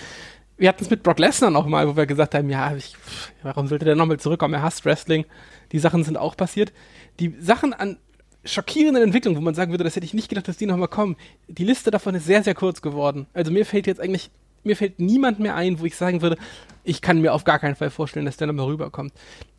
[0.57, 2.95] Wir hatten es mit Brock Lesnar nochmal, wo wir gesagt haben, ja, ich,
[3.43, 4.55] warum sollte der nochmal zurückkommen?
[4.55, 5.25] Er hasst Wrestling.
[5.73, 6.73] Die Sachen sind auch passiert.
[7.19, 7.97] Die Sachen an
[8.45, 11.17] schockierenden Entwicklung, wo man sagen würde, das hätte ich nicht gedacht, dass die nochmal kommen.
[11.49, 13.27] Die Liste davon ist sehr, sehr kurz geworden.
[13.33, 14.31] Also mir fällt jetzt eigentlich,
[14.63, 16.37] mir fällt niemand mehr ein, wo ich sagen würde,
[16.85, 19.13] ich kann mir auf gar keinen Fall vorstellen, dass der nochmal rüberkommt.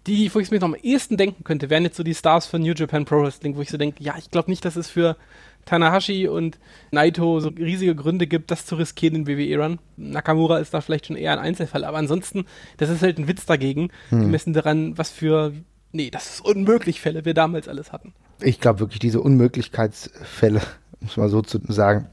[0.08, 2.46] Die, wo ich es mir noch am ehesten denken könnte, wären jetzt so die Stars
[2.46, 4.88] von New Japan Pro Wrestling, wo ich so denke, ja, ich glaube nicht, dass es
[4.88, 5.18] für
[5.66, 6.60] Tanahashi und
[6.92, 9.80] Naito so riesige Gründe gibt, das zu riskieren in WWE-Run.
[9.98, 12.46] Nakamura ist da vielleicht schon eher ein Einzelfall, aber ansonsten,
[12.78, 14.22] das ist halt ein Witz dagegen, hm.
[14.22, 15.54] gemessen daran, was für,
[15.92, 20.62] nee, das ist unmöglich Fälle wir damals alles hatten ich glaube wirklich, diese Unmöglichkeitsfälle,
[21.06, 22.08] es mal so zu sagen,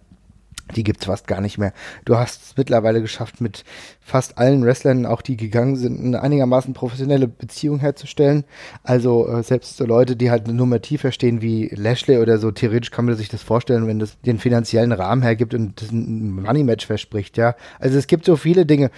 [0.77, 1.73] die gibt es fast gar nicht mehr.
[2.05, 3.65] Du hast es mittlerweile geschafft, mit
[4.01, 8.45] fast allen Wrestlern, auch die gegangen sind, eine einigermaßen professionelle Beziehung herzustellen.
[8.83, 12.51] Also äh, selbst so Leute, die halt eine Nummer tiefer stehen wie Lashley oder so,
[12.51, 16.31] theoretisch kann man sich das vorstellen, wenn das den finanziellen Rahmen hergibt und das ein
[16.31, 17.55] Money-Match verspricht, ja.
[17.79, 18.91] Also es gibt so viele Dinge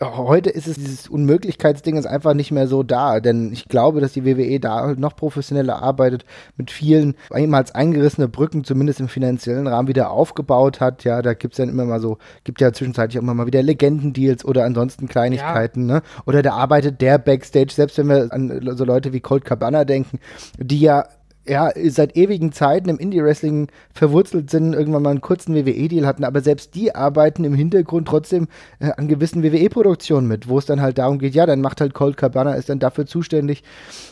[0.00, 4.12] heute ist es dieses Unmöglichkeitsding ist einfach nicht mehr so da, denn ich glaube, dass
[4.12, 9.88] die WWE da noch professioneller arbeitet, mit vielen ehemals eingerissene Brücken zumindest im finanziellen Rahmen
[9.88, 11.04] wieder aufgebaut hat.
[11.04, 14.44] Ja, da gibt's dann immer mal so, gibt ja zwischenzeitlich auch immer mal wieder Legendendeals
[14.44, 15.96] oder ansonsten Kleinigkeiten, ja.
[15.96, 16.02] ne?
[16.26, 20.18] Oder da arbeitet der Backstage, selbst wenn wir an so Leute wie Colt Cabana denken,
[20.58, 21.06] die ja
[21.48, 26.40] ja, seit ewigen Zeiten im Indie-Wrestling verwurzelt sind, irgendwann mal einen kurzen WWE-Deal hatten, aber
[26.40, 30.98] selbst die arbeiten im Hintergrund trotzdem äh, an gewissen WWE-Produktionen mit, wo es dann halt
[30.98, 33.62] darum geht, ja, dann macht halt Colt Cabana, ist dann dafür zuständig,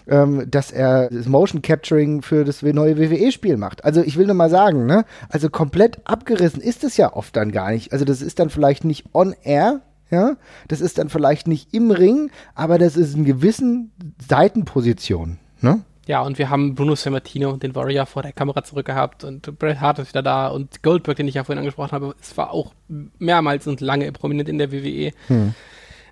[0.06, 3.84] ähm, dass er das Motion Capturing für das neue WWE-Spiel macht.
[3.84, 7.52] Also ich will nur mal sagen, ne, also komplett abgerissen ist es ja oft dann
[7.52, 7.92] gar nicht.
[7.92, 10.36] Also das ist dann vielleicht nicht on air, ja,
[10.68, 13.92] das ist dann vielleicht nicht im Ring, aber das ist in gewissen
[14.28, 15.82] Seitenpositionen, ne?
[16.06, 19.98] Ja, und wir haben Bruno Sammartino, den Warrior, vor der Kamera zurückgehabt und Bret Hart
[19.98, 22.74] ist wieder da und Goldberg, den ich ja vorhin angesprochen habe, es war auch
[23.18, 25.12] mehrmals und lange prominent in der WWE.
[25.28, 25.54] Hm.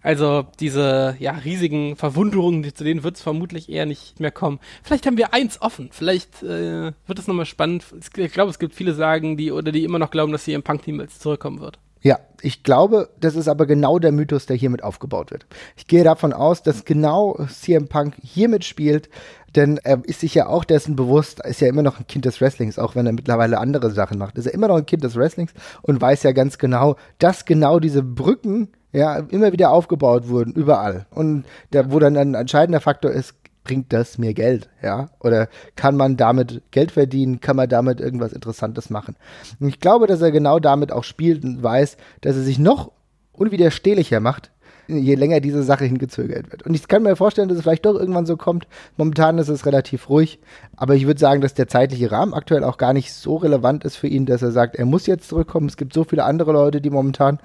[0.03, 4.59] Also diese ja, riesigen Verwunderungen, zu denen wird es vermutlich eher nicht mehr kommen.
[4.83, 5.91] Vielleicht haben wir eins offen.
[5.93, 7.85] Vielleicht äh, wird es nochmal spannend.
[8.17, 10.65] Ich glaube, es gibt viele sagen, die oder die immer noch glauben, dass sie im
[10.65, 11.79] Punk-Team jetzt zurückkommen wird.
[12.03, 15.47] Ja, ich glaube, das ist aber genau der Mythos, der hiermit aufgebaut wird.
[15.77, 19.09] Ich gehe davon aus, dass genau CM Punk hiermit spielt,
[19.55, 22.41] denn er ist sich ja auch dessen bewusst, ist ja immer noch ein Kind des
[22.41, 24.39] Wrestlings, auch wenn er mittlerweile andere Sachen macht.
[24.39, 27.79] Ist er immer noch ein Kind des Wrestlings und weiß ja ganz genau, dass genau
[27.79, 31.07] diese Brücken ja immer wieder aufgebaut wurden, überall.
[31.11, 33.35] Und der, wo dann ein entscheidender Faktor ist,
[33.65, 35.11] bringt das mir Geld, ja?
[35.21, 37.41] Oder kann man damit Geld verdienen?
[37.41, 39.17] Kann man damit irgendwas Interessantes machen?
[39.61, 42.91] Und ich glaube, dass er genau damit auch spielt und weiß, dass er sich noch
[43.33, 44.51] unwiderstehlicher macht,
[44.89, 46.65] je länger diese Sache hingezögert wird.
[46.65, 48.67] Und ich kann mir vorstellen, dass es vielleicht doch irgendwann so kommt.
[48.97, 50.39] Momentan ist es relativ ruhig,
[50.77, 53.97] aber ich würde sagen, dass der zeitliche Rahmen aktuell auch gar nicht so relevant ist
[53.97, 55.69] für ihn, dass er sagt, er muss jetzt zurückkommen.
[55.69, 57.39] Es gibt so viele andere Leute, die momentan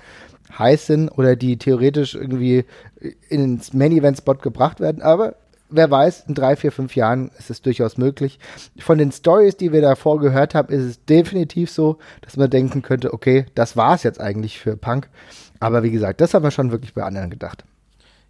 [0.57, 2.65] heiß sind oder die theoretisch irgendwie
[3.29, 5.01] ins Main-Event-Spot gebracht werden.
[5.01, 5.35] Aber
[5.69, 8.39] wer weiß, in drei, vier, fünf Jahren ist es durchaus möglich.
[8.79, 12.81] Von den Stories, die wir davor gehört haben, ist es definitiv so, dass man denken
[12.81, 15.09] könnte, okay, das war es jetzt eigentlich für Punk.
[15.59, 17.63] Aber wie gesagt, das haben wir schon wirklich bei anderen gedacht.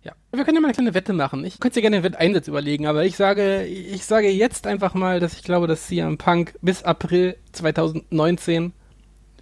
[0.03, 1.43] Ja, wir können ja mal eine kleine Wette machen.
[1.43, 5.19] Ich könnte dir gerne einen Wetteinsatz überlegen, aber ich sage, ich sage jetzt einfach mal,
[5.19, 8.73] dass ich glaube, dass CM Punk bis April 2019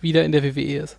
[0.01, 0.97] wieder in der WWE ist.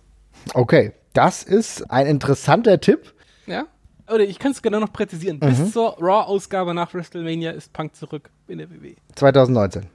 [0.53, 3.13] Okay, das ist ein interessanter Tipp.
[3.45, 3.65] Ja?
[4.09, 5.37] Oder ich kann es genau noch präzisieren.
[5.41, 5.47] Mhm.
[5.47, 8.95] Bis zur Raw-Ausgabe nach WrestleMania ist Punk zurück in der WWE.
[9.15, 9.87] 2019.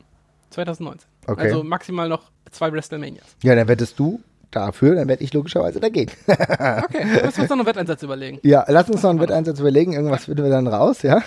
[0.51, 1.09] 2019.
[1.27, 1.41] Okay.
[1.41, 3.37] Also maximal noch zwei WrestleManias.
[3.43, 4.21] Ja, dann wettest du
[4.51, 6.13] dafür, dann werde ich logischerweise dagegen.
[6.27, 8.39] okay, lass uns noch einen Wetteinsatz überlegen.
[8.43, 9.95] Ja, lass uns noch einen Wetteinsatz überlegen.
[9.95, 11.23] Irgendwas finden wir dann raus, ja?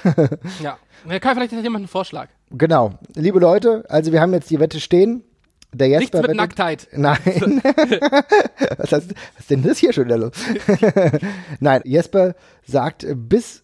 [0.62, 0.78] ja.
[1.20, 2.30] Kai, vielleicht hat jemand einen Vorschlag.
[2.52, 2.92] Genau.
[3.16, 5.24] Liebe Leute, also wir haben jetzt die Wette stehen.
[5.78, 6.88] Der Jesper Nichts mit wettet, Nacktheit.
[6.94, 7.20] Nein.
[8.78, 10.32] was, heißt, was ist denn das hier schon wieder los?
[11.60, 12.36] Nein, Jesper
[12.66, 13.64] sagt bis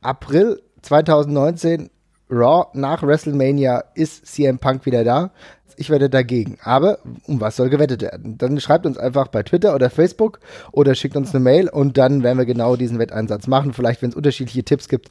[0.00, 1.90] April 2019
[2.30, 5.32] Raw nach WrestleMania ist CM Punk wieder da
[5.80, 6.58] ich werde dagegen.
[6.62, 8.36] Aber um was soll gewettet werden?
[8.36, 10.38] Dann schreibt uns einfach bei Twitter oder Facebook
[10.72, 13.72] oder schickt uns eine Mail und dann werden wir genau diesen Wetteinsatz machen.
[13.72, 15.10] Vielleicht, wenn es unterschiedliche Tipps gibt,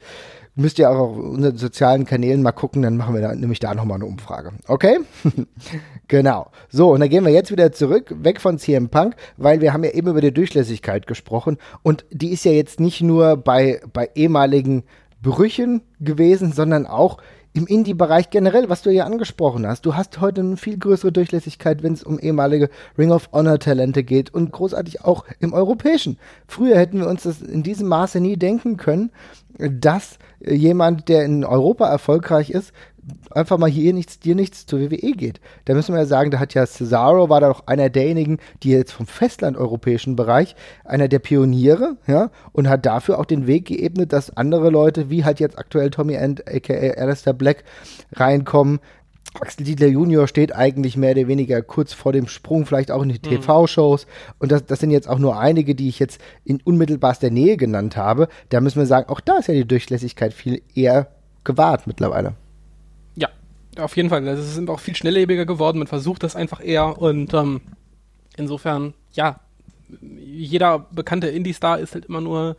[0.60, 3.74] müsst ihr auch auf unseren sozialen Kanälen mal gucken, dann machen wir da, nämlich da
[3.74, 4.52] nochmal eine Umfrage.
[4.68, 5.00] Okay?
[6.08, 6.52] genau.
[6.70, 9.84] So, und dann gehen wir jetzt wieder zurück, weg von CM Punk, weil wir haben
[9.84, 14.10] ja eben über die Durchlässigkeit gesprochen und die ist ja jetzt nicht nur bei, bei
[14.16, 14.84] ehemaligen
[15.22, 17.18] Brüchen gewesen, sondern auch
[17.54, 19.86] im Indie-Bereich generell, was du ja angesprochen hast.
[19.86, 24.34] Du hast heute eine viel größere Durchlässigkeit, wenn es um ehemalige Ring of Honor-Talente geht
[24.34, 26.20] und großartig auch im europäischen.
[26.48, 29.12] Früher hätten wir uns das in diesem Maße nie denken können,
[29.58, 32.74] dass jemand, der in Europa erfolgreich ist,
[33.32, 35.40] einfach mal hier nichts, dir nichts zur WWE geht.
[35.66, 38.70] Da müssen wir ja sagen, da hat ja Cesaro, war da auch einer derjenigen, die
[38.70, 44.14] jetzt vom Festland-europäischen Bereich, einer der Pioniere, ja, und hat dafür auch den Weg geebnet,
[44.14, 47.64] dass andere Leute, wie halt jetzt aktuell Tommy End, aka Alistair Black,
[48.14, 48.80] reinkommen.
[49.40, 53.10] Axel Dietler Junior steht eigentlich mehr oder weniger kurz vor dem Sprung, vielleicht auch in
[53.10, 53.42] die mhm.
[53.42, 54.08] TV-Shows.
[54.40, 57.96] Und das, das sind jetzt auch nur einige, die ich jetzt in unmittelbarster Nähe genannt
[57.96, 58.28] habe.
[58.50, 61.08] Da müssen wir sagen, auch da ist ja die Durchlässigkeit viel eher
[61.44, 62.34] gewahrt mittlerweile.
[63.80, 64.28] Auf jeden Fall.
[64.28, 65.80] Also es sind auch viel schnelllebiger geworden.
[65.80, 67.02] Man versucht das einfach eher.
[67.02, 67.62] Und ähm,
[68.38, 69.40] insofern, ja,
[70.02, 72.56] jeder bekannte Indie-Star ist halt immer nur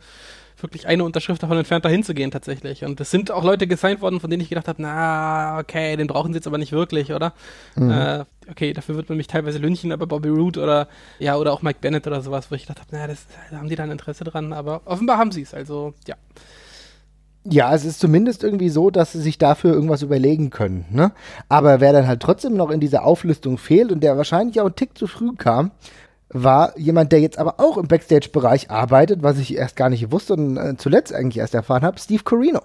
[0.63, 2.83] wirklich eine Unterschrift davon entfernt, dahin zu gehen tatsächlich.
[2.83, 6.07] Und es sind auch Leute gesigned worden, von denen ich gedacht habe, na, okay, den
[6.07, 7.33] brauchen sie jetzt aber nicht wirklich, oder?
[7.75, 7.91] Mhm.
[7.91, 10.87] Äh, okay, dafür wird man mich teilweise lünchen, aber Bobby Root oder
[11.19, 13.75] ja, oder auch Mike Bennett oder sowas, wo ich gedacht habe, na, das haben die
[13.75, 16.15] da ein Interesse dran, aber offenbar haben sie es, also ja.
[17.43, 20.85] Ja, es ist zumindest irgendwie so, dass sie sich dafür irgendwas überlegen können.
[20.91, 21.11] Ne?
[21.49, 24.75] Aber wer dann halt trotzdem noch in dieser Auflistung fehlt und der wahrscheinlich auch einen
[24.75, 25.71] Tick zu früh kam,
[26.33, 30.33] war jemand, der jetzt aber auch im Backstage-Bereich arbeitet, was ich erst gar nicht wusste
[30.33, 32.61] und äh, zuletzt eigentlich erst erfahren habe, Steve Corino.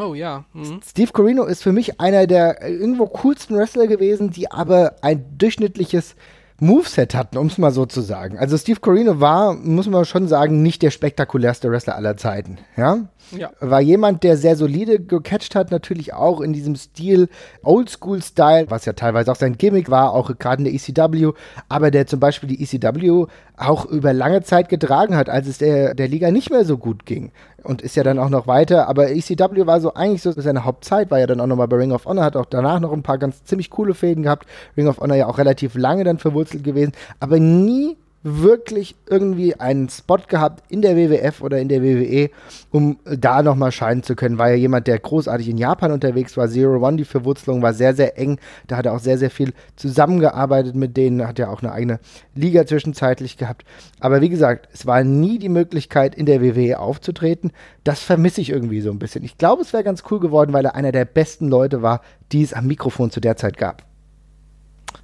[0.00, 0.44] Oh ja.
[0.52, 0.80] Mhm.
[0.86, 5.24] Steve Corino ist für mich einer der äh, irgendwo coolsten Wrestler gewesen, die aber ein
[5.36, 6.14] durchschnittliches
[6.60, 8.38] Moveset hatten, um es mal so zu sagen.
[8.38, 12.58] Also Steve Corino war, muss man schon sagen, nicht der spektakulärste Wrestler aller Zeiten.
[12.76, 13.08] Ja?
[13.36, 13.50] Ja.
[13.60, 17.28] War jemand, der sehr solide gecatcht hat, natürlich auch in diesem Stil,
[17.62, 21.32] Oldschool-Style, was ja teilweise auch sein Gimmick war, auch gerade in der ECW,
[21.68, 25.94] aber der zum Beispiel die ECW auch über lange Zeit getragen hat, als es der,
[25.94, 27.32] der Liga nicht mehr so gut ging.
[27.62, 31.10] Und ist ja dann auch noch weiter, aber ECW war so eigentlich so seine Hauptzeit,
[31.10, 33.18] war ja dann auch nochmal bei Ring of Honor, hat auch danach noch ein paar
[33.18, 34.46] ganz ziemlich coole Fäden gehabt.
[34.76, 39.88] Ring of Honor ja auch relativ lange dann verwurzelt gewesen, aber nie wirklich irgendwie einen
[39.88, 42.30] Spot gehabt in der WWF oder in der WWE,
[42.70, 44.38] um da nochmal scheinen zu können.
[44.38, 46.48] War ja jemand, der großartig in Japan unterwegs war.
[46.48, 48.38] Zero One, die Verwurzelung war sehr, sehr eng.
[48.68, 51.26] Da hat er auch sehr, sehr viel zusammengearbeitet mit denen.
[51.26, 51.98] Hat ja auch eine eigene
[52.34, 53.64] Liga zwischenzeitlich gehabt.
[53.98, 57.52] Aber wie gesagt, es war nie die Möglichkeit, in der WWE aufzutreten.
[57.82, 59.24] Das vermisse ich irgendwie so ein bisschen.
[59.24, 62.42] Ich glaube, es wäre ganz cool geworden, weil er einer der besten Leute war, die
[62.42, 63.84] es am Mikrofon zu der Zeit gab.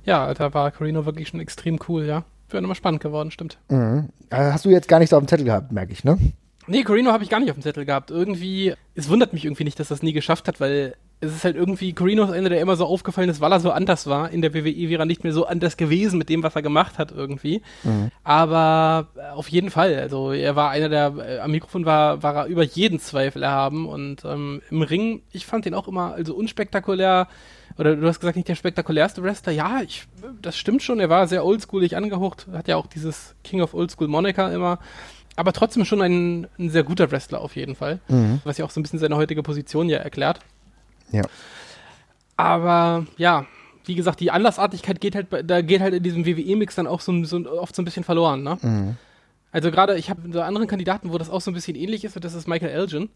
[0.04, 2.24] Ja, da war Carino wirklich schon extrem cool, ja.
[2.50, 3.58] Wäre nochmal spannend geworden, stimmt.
[3.68, 4.08] Mhm.
[4.30, 6.18] Äh, hast du jetzt gar nicht so auf dem Zettel gehabt, merke ich, ne?
[6.68, 8.11] Nee, Corino habe ich gar nicht auf dem Zettel gehabt.
[8.11, 11.56] Irgendwie, es wundert mich irgendwie nicht, dass das nie geschafft hat, weil es ist halt
[11.56, 14.30] irgendwie, Corino ist einer, der immer so aufgefallen ist, weil er so anders war.
[14.30, 16.98] In der WWE wäre er nicht mehr so anders gewesen mit dem, was er gemacht
[16.98, 17.62] hat irgendwie.
[17.82, 18.11] Mhm.
[18.22, 22.37] Aber äh, auf jeden Fall, also er war einer der, äh, am Mikrofon war, war
[22.37, 26.34] er über jeden Zweifel erhaben und ähm, im Ring, ich fand ihn auch immer, also
[26.34, 27.28] unspektakulär,
[27.78, 29.52] oder du hast gesagt, nicht der spektakulärste Wrestler.
[29.52, 30.06] Ja, ich,
[30.42, 34.08] das stimmt schon, er war sehr oldschoolig angehaucht, hat ja auch dieses King of Oldschool
[34.08, 34.78] Monica immer
[35.38, 38.40] aber trotzdem schon ein, ein, sehr guter Wrestler auf jeden Fall, mhm.
[38.42, 40.40] was ja auch so ein bisschen seine heutige Position ja erklärt.
[41.12, 41.22] Ja.
[42.36, 43.46] Aber ja,
[43.84, 47.22] wie gesagt, die Andersartigkeit geht halt, da geht halt in diesem WWE-Mix dann auch so,
[47.22, 48.58] so, oft so ein bisschen verloren, ne?
[48.60, 48.96] Mhm.
[49.52, 52.16] Also gerade, ich habe so anderen Kandidaten, wo das auch so ein bisschen ähnlich ist,
[52.16, 53.08] und das ist Michael Elgin.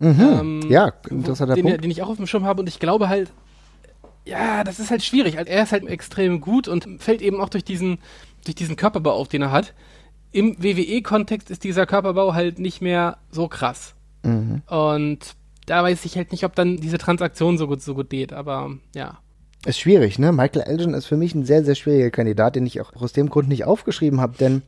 [0.00, 0.20] Mhm.
[0.20, 1.84] Ähm, ja, interessanter den, Punkt.
[1.84, 3.32] Den ich auch auf dem Schirm habe und ich glaube halt,
[4.28, 5.38] ja, das ist halt schwierig.
[5.38, 7.98] Also er ist halt extrem gut und fällt eben auch durch diesen,
[8.44, 9.74] durch diesen Körperbau auf, den er hat.
[10.30, 13.94] Im WWE-Kontext ist dieser Körperbau halt nicht mehr so krass.
[14.22, 14.62] Mhm.
[14.66, 18.32] Und da weiß ich halt nicht, ob dann diese Transaktion so gut, so gut geht,
[18.32, 19.18] aber ja.
[19.66, 20.30] Ist schwierig, ne?
[20.32, 23.28] Michael Elgin ist für mich ein sehr, sehr schwieriger Kandidat, den ich auch aus dem
[23.28, 24.62] Grund nicht aufgeschrieben habe, denn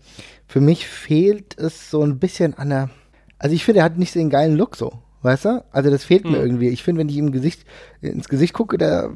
[0.48, 2.90] für mich fehlt es so ein bisschen an der.
[3.38, 5.64] Also ich finde, er hat nicht so den geilen Look so, weißt du?
[5.70, 6.32] Also das fehlt mhm.
[6.32, 6.68] mir irgendwie.
[6.68, 7.64] Ich finde, wenn ich ihm Gesicht,
[8.00, 9.10] ins Gesicht gucke, da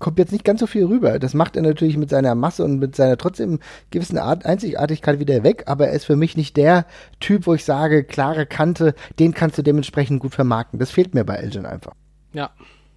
[0.00, 1.18] kommt jetzt nicht ganz so viel rüber.
[1.18, 3.58] Das macht er natürlich mit seiner Masse und mit seiner trotzdem
[3.90, 6.86] gewissen Art Einzigartigkeit wieder weg, aber er ist für mich nicht der
[7.20, 10.78] Typ, wo ich sage, klare Kante, den kannst du dementsprechend gut vermarkten.
[10.78, 11.92] Das fehlt mir bei Elgin einfach.
[12.32, 12.50] Ja,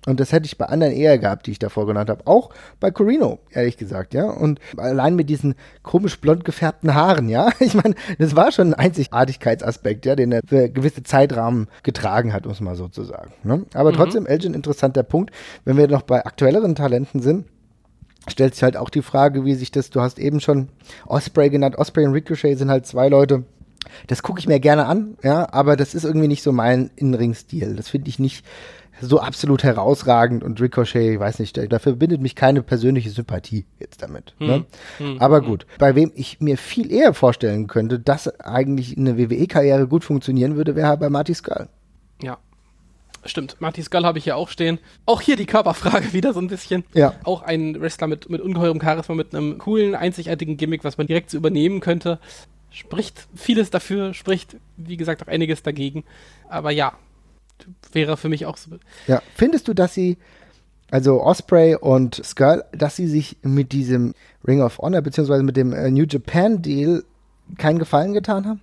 [0.07, 2.25] und das hätte ich bei anderen eher gehabt, die ich davor genannt habe.
[2.25, 4.25] Auch bei Corino, ehrlich gesagt, ja.
[4.25, 7.49] Und allein mit diesen komisch blond gefärbten Haaren, ja.
[7.59, 12.45] Ich meine, das war schon ein Einzigartigkeitsaspekt, ja, den er für gewisse Zeitrahmen getragen hat,
[12.47, 13.31] muss man so zu sagen.
[13.43, 13.65] Ne?
[13.73, 13.95] Aber mhm.
[13.95, 15.31] trotzdem, Elgin, interessanter Punkt.
[15.65, 17.45] Wenn wir noch bei aktuelleren Talenten sind,
[18.27, 20.69] stellt sich halt auch die Frage, wie sich das, du hast eben schon
[21.05, 21.77] Osprey genannt.
[21.77, 23.43] Osprey und Ricochet sind halt zwei Leute,
[24.07, 27.75] das gucke ich mir gerne an, ja, aber das ist irgendwie nicht so mein Innenring-Stil.
[27.75, 28.45] Das finde ich nicht
[29.01, 34.01] so absolut herausragend und Ricochet, ich weiß nicht, da verbindet mich keine persönliche Sympathie jetzt
[34.01, 34.33] damit.
[34.37, 34.47] Hm.
[34.47, 34.65] Ne?
[34.97, 35.17] Hm.
[35.19, 35.45] Aber hm.
[35.45, 40.55] gut, bei wem ich mir viel eher vorstellen könnte, dass eigentlich eine WWE-Karriere gut funktionieren
[40.55, 41.67] würde, wäre bei Marty Skull.
[42.21, 42.37] Ja.
[43.23, 44.79] Stimmt, Marty Skull habe ich ja auch stehen.
[45.05, 46.83] Auch hier die Körperfrage wieder so ein bisschen.
[46.93, 47.13] Ja.
[47.23, 51.29] Auch ein Wrestler mit, mit ungeheurem Charisma, mit einem coolen, einzigartigen Gimmick, was man direkt
[51.29, 52.19] so übernehmen könnte.
[52.71, 56.03] Spricht vieles dafür, spricht, wie gesagt, auch einiges dagegen.
[56.47, 56.93] Aber ja,
[57.91, 58.71] wäre für mich auch so.
[59.07, 60.17] Ja, findest du, dass sie,
[60.89, 64.13] also Osprey und Skull, dass sie sich mit diesem
[64.47, 67.03] Ring of Honor beziehungsweise mit dem äh, New Japan Deal
[67.57, 68.61] keinen Gefallen getan haben?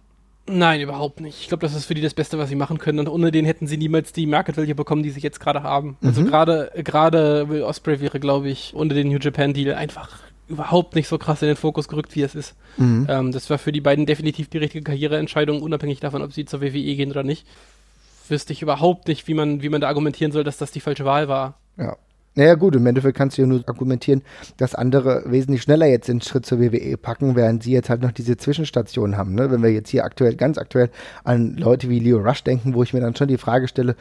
[0.51, 1.41] Nein, überhaupt nicht.
[1.41, 3.01] Ich glaube, das ist für die das Beste, was sie machen können.
[3.01, 5.99] Und ohne den hätten sie niemals die Market Value bekommen, die sie jetzt gerade haben.
[6.03, 6.27] Also mhm.
[6.27, 11.09] gerade gerade Will Osprey wäre, glaube ich, ohne den New Japan Deal einfach überhaupt nicht
[11.09, 12.55] so krass in den Fokus gerückt, wie es ist.
[12.79, 13.07] Mhm.
[13.09, 16.63] Ähm, das war für die beiden definitiv die richtige Karriereentscheidung, unabhängig davon, ob sie zur
[16.63, 17.47] WWE gehen oder nicht
[18.31, 21.05] wüsste ich überhaupt nicht, wie man, wie man da argumentieren soll, dass das die falsche
[21.05, 21.59] Wahl war.
[21.77, 21.97] Ja.
[22.39, 24.23] Naja gut, im Endeffekt kannst du ja nur argumentieren,
[24.59, 28.13] dass andere wesentlich schneller jetzt den Schritt zur WWE packen, während sie jetzt halt noch
[28.13, 29.35] diese Zwischenstation haben.
[29.35, 29.51] Ne?
[29.51, 30.89] Wenn wir jetzt hier aktuell, ganz aktuell
[31.25, 33.97] an Leute wie Leo Rush denken, wo ich mir dann schon die Frage stelle,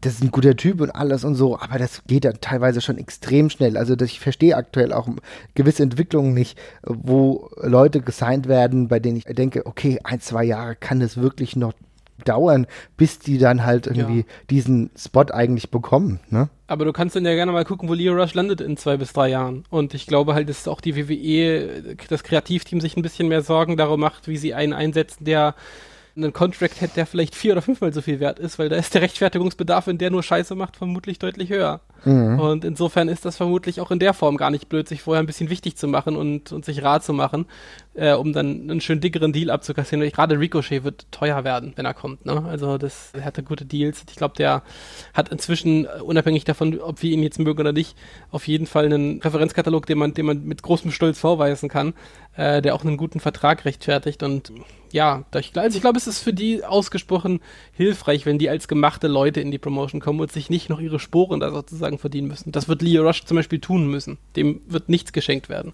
[0.00, 2.96] das ist ein guter Typ und alles und so, aber das geht dann teilweise schon
[2.96, 3.76] extrem schnell.
[3.76, 5.06] Also ich verstehe aktuell auch
[5.54, 10.74] gewisse Entwicklungen nicht, wo Leute gesigned werden, bei denen ich denke, okay, ein, zwei Jahre
[10.74, 11.74] kann das wirklich noch
[12.24, 14.26] dauern, bis die dann halt irgendwie ja.
[14.50, 16.20] diesen Spot eigentlich bekommen.
[16.30, 16.48] Ne?
[16.66, 19.12] Aber du kannst dann ja gerne mal gucken, wo Leo Rush landet in zwei bis
[19.12, 19.64] drei Jahren.
[19.70, 23.76] Und ich glaube halt, dass auch die WWE, das Kreativteam sich ein bisschen mehr Sorgen
[23.76, 25.54] darum macht, wie sie einen einsetzen, der
[26.16, 28.94] einen Contract hätte, der vielleicht vier oder fünfmal so viel wert ist, weil da ist
[28.94, 31.80] der Rechtfertigungsbedarf, wenn der nur Scheiße macht, vermutlich deutlich höher.
[32.04, 32.38] Mhm.
[32.38, 35.26] Und insofern ist das vermutlich auch in der Form gar nicht blöd, sich vorher ein
[35.26, 37.46] bisschen wichtig zu machen und, und sich rar zu machen,
[37.94, 40.08] äh, um dann einen schön dickeren Deal abzukassieren.
[40.10, 42.26] Gerade Ricochet wird teuer werden, wenn er kommt.
[42.26, 42.44] Ne?
[42.48, 44.04] Also das er hatte gute Deals.
[44.08, 44.62] Ich glaube, der
[45.12, 47.96] hat inzwischen, äh, unabhängig davon, ob wir ihn jetzt mögen oder nicht,
[48.30, 51.94] auf jeden Fall einen Referenzkatalog, den man, den man mit großem Stolz vorweisen kann,
[52.36, 54.22] äh, der auch einen guten Vertrag rechtfertigt.
[54.22, 54.52] Und
[54.94, 57.40] ja, also ich glaube, es ist für die ausgesprochen
[57.72, 61.00] hilfreich, wenn die als gemachte Leute in die Promotion kommen und sich nicht noch ihre
[61.00, 62.52] Sporen da sozusagen verdienen müssen.
[62.52, 64.18] Das wird Leo Rush zum Beispiel tun müssen.
[64.36, 65.72] Dem wird nichts geschenkt werden.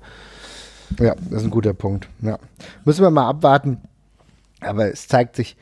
[0.98, 2.08] Ja, das ist ein guter Punkt.
[2.22, 2.38] Ja.
[2.84, 3.78] Müssen wir mal abwarten.
[4.60, 5.56] Aber es zeigt sich,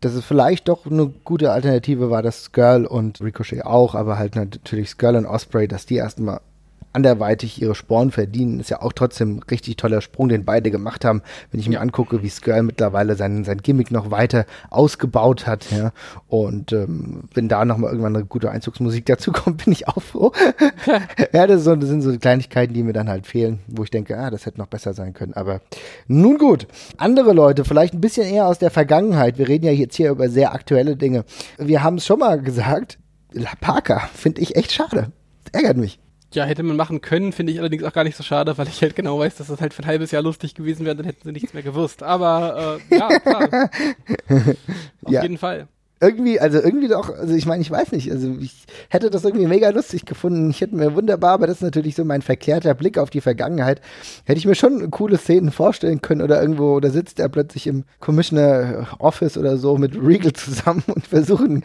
[0.00, 4.34] dass es vielleicht doch eine gute Alternative war, dass Skirl und Ricochet auch, aber halt
[4.34, 6.40] natürlich Skirl und Osprey, dass die erstmal
[6.92, 8.60] anderweitig ihre Sporen verdienen.
[8.60, 11.22] Ist ja auch trotzdem ein richtig toller Sprung, den beide gemacht haben.
[11.50, 15.92] Wenn ich mir angucke, wie Skirl mittlerweile sein, sein Gimmick noch weiter ausgebaut hat, ja.
[16.28, 20.32] Und ähm, wenn da nochmal irgendwann eine gute Einzugsmusik dazu kommt, bin ich auch froh.
[21.32, 24.18] ja, das, so, das, sind so Kleinigkeiten, die mir dann halt fehlen, wo ich denke,
[24.18, 25.34] ah, das hätte noch besser sein können.
[25.34, 25.60] Aber
[26.06, 26.66] nun gut.
[26.96, 29.38] Andere Leute, vielleicht ein bisschen eher aus der Vergangenheit.
[29.38, 31.24] Wir reden ja jetzt hier über sehr aktuelle Dinge.
[31.58, 32.98] Wir haben es schon mal gesagt,
[33.32, 35.12] La Parker finde ich echt schade.
[35.52, 35.98] Ärgert mich.
[36.34, 38.82] Ja, hätte man machen können, finde ich allerdings auch gar nicht so schade, weil ich
[38.82, 41.22] halt genau weiß, dass das halt für ein halbes Jahr lustig gewesen wäre, dann hätten
[41.24, 42.02] sie nichts mehr gewusst.
[42.02, 43.48] Aber äh, ja, klar.
[45.04, 45.22] Auf ja.
[45.22, 45.68] jeden Fall
[46.02, 49.46] irgendwie, also irgendwie doch, also ich meine, ich weiß nicht, also ich hätte das irgendwie
[49.46, 50.50] mega lustig gefunden.
[50.50, 53.80] Ich hätte mir wunderbar, aber das ist natürlich so mein verklärter Blick auf die Vergangenheit.
[54.24, 57.84] Hätte ich mir schon coole Szenen vorstellen können oder irgendwo, da sitzt er plötzlich im
[58.00, 61.62] Commissioner Office oder so mit Regal zusammen und versuchen,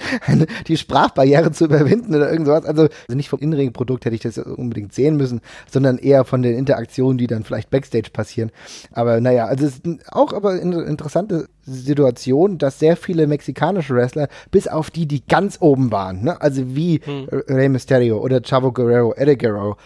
[0.67, 2.65] die Sprachbarriere zu überwinden oder irgendwas.
[2.65, 6.43] Also, also nicht vom inneren Produkt hätte ich das unbedingt sehen müssen, sondern eher von
[6.43, 8.52] den Interaktionen, die dann vielleicht Backstage passieren.
[8.91, 14.67] Aber naja, also es ist auch aber interessante Situation, dass sehr viele mexikanische Wrestler, bis
[14.67, 16.41] auf die, die ganz oben waren, ne?
[16.41, 17.27] also wie hm.
[17.30, 19.77] Rey Mysterio oder Chavo Guerrero, Eddie Guerrero,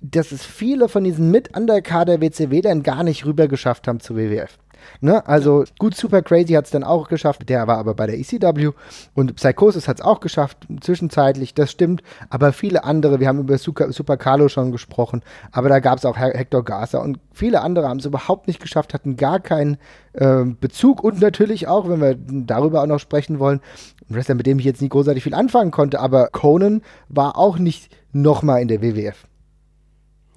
[0.00, 4.00] dass es viele von diesen mit an der WCW dann gar nicht rüber geschafft haben
[4.00, 4.58] zu WWF.
[5.00, 5.26] Ne?
[5.26, 8.70] Also gut, Super Crazy hat es dann auch geschafft, der war aber bei der ECW
[9.14, 13.58] und Psychosis hat es auch geschafft, zwischenzeitlich, das stimmt, aber viele andere, wir haben über
[13.58, 17.88] Super, Super Carlo schon gesprochen, aber da gab es auch Hector Garza und viele andere
[17.88, 19.76] haben es überhaupt nicht geschafft, hatten gar keinen
[20.12, 23.60] äh, Bezug und natürlich auch, wenn wir darüber auch noch sprechen wollen,
[24.08, 27.58] ein Wrestler, mit dem ich jetzt nicht großartig viel anfangen konnte, aber Conan war auch
[27.58, 29.26] nicht nochmal in der WWF.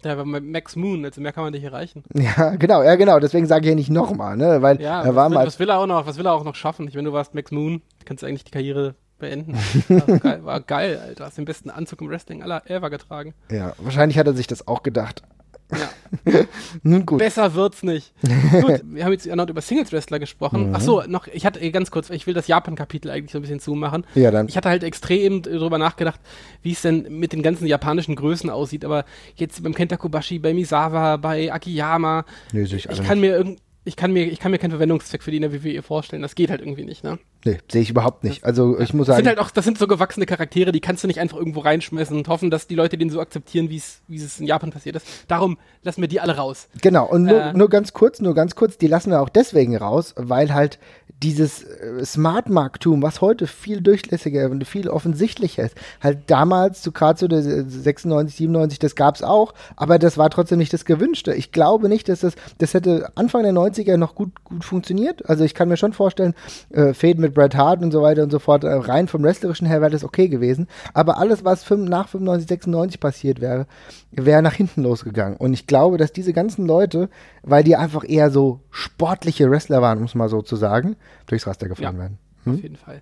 [0.04, 2.04] Ja, aber Max Moon, also mehr kann man nicht erreichen.
[2.14, 3.20] Ja, genau, ja, genau.
[3.20, 4.62] Deswegen sage ich ja nicht nochmal, ne?
[4.62, 5.46] Weil ja, er war was, mal.
[5.48, 6.88] Was will er auch noch, was will er auch noch schaffen?
[6.88, 9.56] Ich meine, du warst Max Moon, kannst du eigentlich die Karriere beenden.
[9.88, 11.26] War geil, war geil, Alter.
[11.26, 13.34] Hast den besten Anzug im Wrestling aller ever getragen.
[13.52, 15.24] Ja, wahrscheinlich hat er sich das auch gedacht.
[15.72, 15.90] Ja.
[16.84, 17.20] Nun gut.
[17.20, 18.14] Besser wird's nicht.
[18.22, 20.70] gut, wir haben jetzt erneut über Singles Wrestler gesprochen.
[20.70, 20.76] Mhm.
[20.76, 23.60] Ach so, noch, ich hatte ganz kurz, ich will das Japan-Kapitel eigentlich so ein bisschen
[23.60, 24.06] zumachen.
[24.16, 24.48] Ja, dann.
[24.48, 26.20] Ich hatte halt extrem darüber nachgedacht,
[26.62, 28.86] wie es denn mit den ganzen japanischen Größen aussieht.
[28.86, 32.26] Aber jetzt beim Kenta Kobashi, bei Misawa, bei Akiyama.
[32.54, 35.32] Nee, ich, ich kann mir irgendwie ich kann mir, ich kann mir keinen Verwendungszweck für
[35.32, 36.22] die in der WWE vorstellen.
[36.22, 37.20] Das geht halt irgendwie nicht, ne?
[37.46, 38.44] Nee, sehe ich überhaupt nicht.
[38.44, 39.16] Also ich muss sagen.
[39.16, 41.62] Das sind halt auch, das sind so gewachsene Charaktere, die kannst du nicht einfach irgendwo
[41.62, 44.72] reinschmeißen und hoffen, dass die Leute den so akzeptieren, wie es, wie es in Japan
[44.72, 45.08] passiert ist.
[45.30, 46.68] Darum lassen wir die alle raus.
[46.82, 49.78] Genau, und nur, äh, nur ganz kurz, nur ganz kurz, die lassen wir auch deswegen
[49.78, 50.80] raus, weil halt
[51.24, 57.28] dieses äh, Smart-Marktum, was heute viel durchlässiger und viel offensichtlicher ist, halt damals, so gerade
[57.28, 61.34] der 96, 97, das gab es auch, aber das war trotzdem nicht das Gewünschte.
[61.34, 65.28] Ich glaube nicht, dass das, das hätte Anfang der 90er noch gut, gut funktioniert.
[65.28, 66.36] Also ich kann mir schon vorstellen,
[66.70, 69.68] äh, Fäden mit Bret Hart und so weiter und so fort, äh, rein vom Wrestlerischen
[69.68, 70.68] her wäre das okay gewesen.
[70.94, 73.66] Aber alles, was fünf, nach 95, 96 passiert wäre,
[74.12, 75.38] wäre nach hinten losgegangen.
[75.38, 77.10] Und ich glaube, dass diese ganzen Leute,
[77.42, 80.96] weil die einfach eher so sportliche Wrestler waren, um es mal so zu sagen,
[81.28, 82.18] durchs Raster gefahren ja, werden.
[82.44, 82.56] Hm?
[82.56, 83.02] Auf jeden Fall.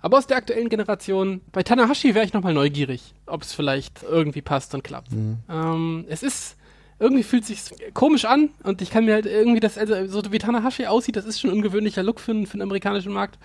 [0.00, 4.42] Aber aus der aktuellen Generation, bei Tanahashi wäre ich nochmal neugierig, ob es vielleicht irgendwie
[4.42, 5.12] passt und klappt.
[5.12, 5.38] Mhm.
[5.50, 6.56] Ähm, es ist,
[6.98, 10.32] irgendwie fühlt es sich komisch an und ich kann mir halt irgendwie das, also so
[10.32, 13.38] wie Tanahashi aussieht, das ist schon ein ungewöhnlicher Look für, für den amerikanischen Markt.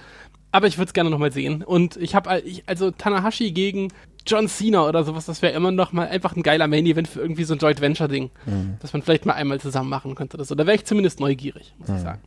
[0.52, 1.63] Aber ich würde es gerne nochmal sehen.
[1.63, 3.88] Und ich habe, also Tanahashi gegen
[4.28, 7.45] John Cena oder sowas, das wäre immer noch mal einfach ein geiler Main-Event für irgendwie
[7.45, 8.30] so ein Joint Venture-Ding.
[8.45, 8.76] Mhm.
[8.82, 10.36] Das man vielleicht mal einmal zusammen machen könnte.
[10.36, 10.54] Oder so.
[10.54, 11.95] Da wäre ich zumindest neugierig, muss mhm.
[11.95, 12.21] ich sagen.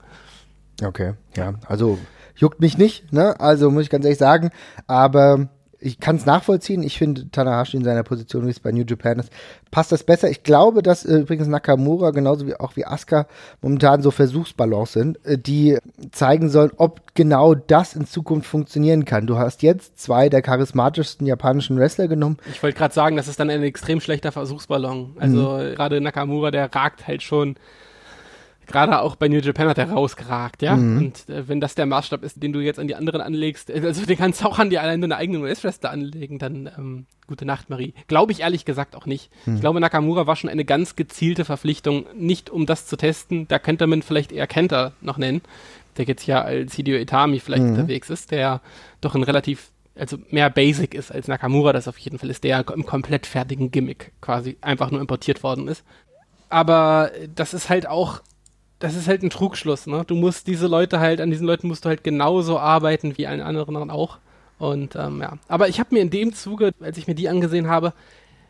[0.82, 1.54] Okay, ja.
[1.66, 1.98] Also
[2.36, 3.38] juckt mich nicht, ne?
[3.40, 4.50] Also muss ich ganz ehrlich sagen.
[4.86, 5.48] Aber
[5.84, 6.82] ich kann es nachvollziehen.
[6.82, 9.30] Ich finde Tanahashi in seiner Position, wie es bei New Japan ist,
[9.70, 10.30] passt das besser.
[10.30, 13.26] Ich glaube, dass äh, übrigens Nakamura genauso wie auch wie Asuka
[13.60, 15.78] momentan so Versuchsballons sind, äh, die
[16.10, 19.26] zeigen sollen, ob genau das in Zukunft funktionieren kann.
[19.26, 22.38] Du hast jetzt zwei der charismatischsten japanischen Wrestler genommen.
[22.50, 25.16] Ich wollte gerade sagen, das ist dann ein extrem schlechter Versuchsballon.
[25.18, 25.74] Also mhm.
[25.74, 27.56] gerade Nakamura, der ragt halt schon
[28.66, 30.76] gerade auch bei New Japan hat er rausgeragt, ja.
[30.76, 30.98] Mhm.
[30.98, 33.80] Und äh, wenn das der Maßstab ist, den du jetzt an die anderen anlegst, äh,
[33.84, 37.44] also den kannst du auch an die an deine eigenen US-Wrestler anlegen, dann ähm, gute
[37.44, 37.94] Nacht, Marie.
[38.06, 39.30] Glaube ich ehrlich gesagt auch nicht.
[39.46, 39.56] Mhm.
[39.56, 43.48] Ich glaube, Nakamura war schon eine ganz gezielte Verpflichtung, nicht um das zu testen.
[43.48, 45.42] Da könnte man vielleicht eher Kenter noch nennen,
[45.96, 47.70] der jetzt ja als Hideo Itami vielleicht mhm.
[47.70, 48.60] unterwegs ist, der
[49.00, 52.68] doch ein relativ also mehr Basic ist als Nakamura, das auf jeden Fall ist, der
[52.74, 55.84] im komplett fertigen Gimmick quasi einfach nur importiert worden ist.
[56.48, 58.20] Aber das ist halt auch
[58.78, 60.04] das ist halt ein Trugschluss, ne?
[60.06, 63.40] Du musst diese Leute halt, an diesen Leuten musst du halt genauso arbeiten wie allen
[63.40, 64.18] anderen auch.
[64.58, 65.34] Und ähm, ja.
[65.48, 67.92] Aber ich habe mir in dem Zuge, als ich mir die angesehen habe,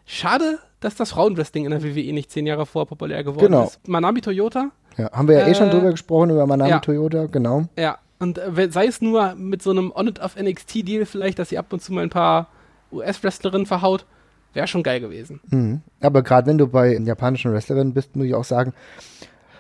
[0.07, 3.65] schade, dass das Frauenwrestling in der WWE nicht zehn Jahre vor populär geworden genau.
[3.65, 3.87] ist.
[3.89, 4.71] Manami Toyota.
[4.97, 6.79] Ja, haben wir ja äh, eh schon äh, drüber gesprochen, über Manami ja.
[6.79, 7.65] Toyota, genau.
[7.77, 11.49] Ja, und äh, sei es nur mit so einem On- it of NXT-Deal vielleicht, dass
[11.49, 12.49] sie ab und zu mal ein paar
[12.93, 14.05] US-Wrestlerinnen verhaut.
[14.53, 15.41] Wäre schon geil gewesen.
[15.49, 15.81] Mhm.
[16.01, 18.73] Aber gerade wenn du bei japanischen Wrestlerinnen bist, muss ich auch sagen,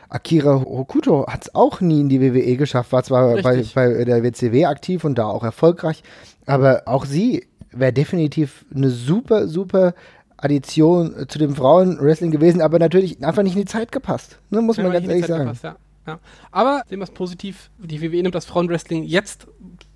[0.09, 4.23] Akira Hokuto hat es auch nie in die WWE geschafft, war zwar bei, bei, der
[4.23, 6.03] WCW aktiv und da auch erfolgreich,
[6.47, 9.95] aber auch sie wäre definitiv eine super, super
[10.37, 14.39] Addition zu dem Frauenwrestling gewesen, aber natürlich einfach nicht in die Zeit gepasst.
[14.51, 15.45] Ne, muss man ganz ehrlich sagen.
[15.45, 15.77] Gepasst, ja.
[16.07, 16.21] Ja.
[16.51, 19.47] Aber sehen wir es positiv, die WWE nimmt das Frauenwrestling jetzt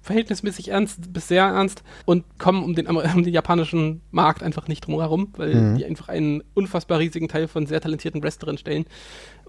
[0.01, 4.87] verhältnismäßig ernst bis sehr ernst und kommen um den, um den japanischen Markt einfach nicht
[4.87, 5.77] drum herum, weil mhm.
[5.77, 8.87] die einfach einen unfassbar riesigen Teil von sehr talentierten Wrestlerinnen stellen.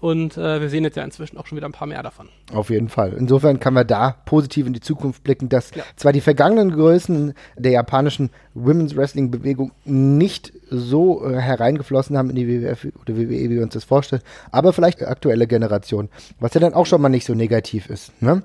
[0.00, 2.28] Und äh, wir sehen jetzt ja inzwischen auch schon wieder ein paar mehr davon.
[2.54, 3.12] Auf jeden Fall.
[3.12, 5.82] Insofern kann man da positiv in die Zukunft blicken, dass ja.
[5.94, 12.36] zwar die vergangenen Größen der japanischen Women's Wrestling Bewegung nicht so äh, hereingeflossen haben in
[12.36, 16.60] die WWF oder WWE, wie wir uns das vorstellen, aber vielleicht aktuelle Generation, was ja
[16.60, 18.22] dann auch schon mal nicht so negativ ist.
[18.22, 18.42] Ne?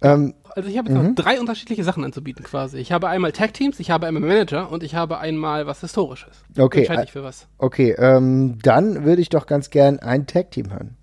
[0.00, 1.08] Ähm, also ich habe jetzt mhm.
[1.08, 2.78] noch drei unterschiedliche Sachen anzubieten quasi.
[2.78, 6.44] Ich habe einmal Tag Teams, ich habe einmal Manager und ich habe einmal was Historisches.
[6.56, 6.80] Okay.
[6.80, 7.48] Entscheide ich für was.
[7.58, 10.96] Okay, ähm, dann würde ich doch ganz gern ein Tag Team hören.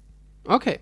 [0.45, 0.79] Okay.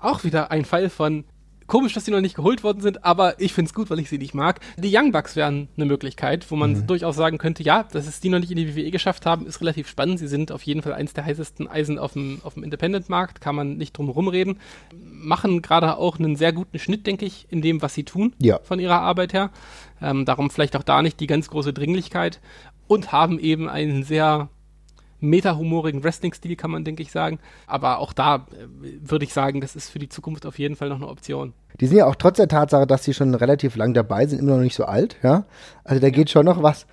[0.00, 1.24] Auch wieder ein Fall von
[1.66, 4.08] Komisch, dass die noch nicht geholt worden sind, aber ich finde es gut, weil ich
[4.08, 4.60] sie nicht mag.
[4.76, 6.86] Die Young Bucks wären eine Möglichkeit, wo man mhm.
[6.86, 9.60] durchaus sagen könnte, ja, dass es die noch nicht in die WWE geschafft haben, ist
[9.60, 10.18] relativ spannend.
[10.18, 13.54] Sie sind auf jeden Fall eins der heißesten Eisen auf dem, auf dem Independent-Markt, kann
[13.54, 14.58] man nicht drum rumreden.
[14.92, 18.60] Machen gerade auch einen sehr guten Schnitt, denke ich, in dem, was sie tun, ja.
[18.62, 19.50] von ihrer Arbeit her.
[20.02, 22.40] Ähm, darum vielleicht auch da nicht die ganz große Dringlichkeit
[22.86, 24.48] und haben eben einen sehr
[25.28, 27.38] meta-humorigen Wrestling-Stil, kann man, denke ich, sagen.
[27.66, 28.66] Aber auch da äh,
[29.00, 31.52] würde ich sagen, das ist für die Zukunft auf jeden Fall noch eine Option.
[31.80, 34.56] Die sind ja auch trotz der Tatsache, dass sie schon relativ lang dabei sind, immer
[34.56, 35.44] noch nicht so alt, ja.
[35.82, 36.86] Also da geht schon noch was.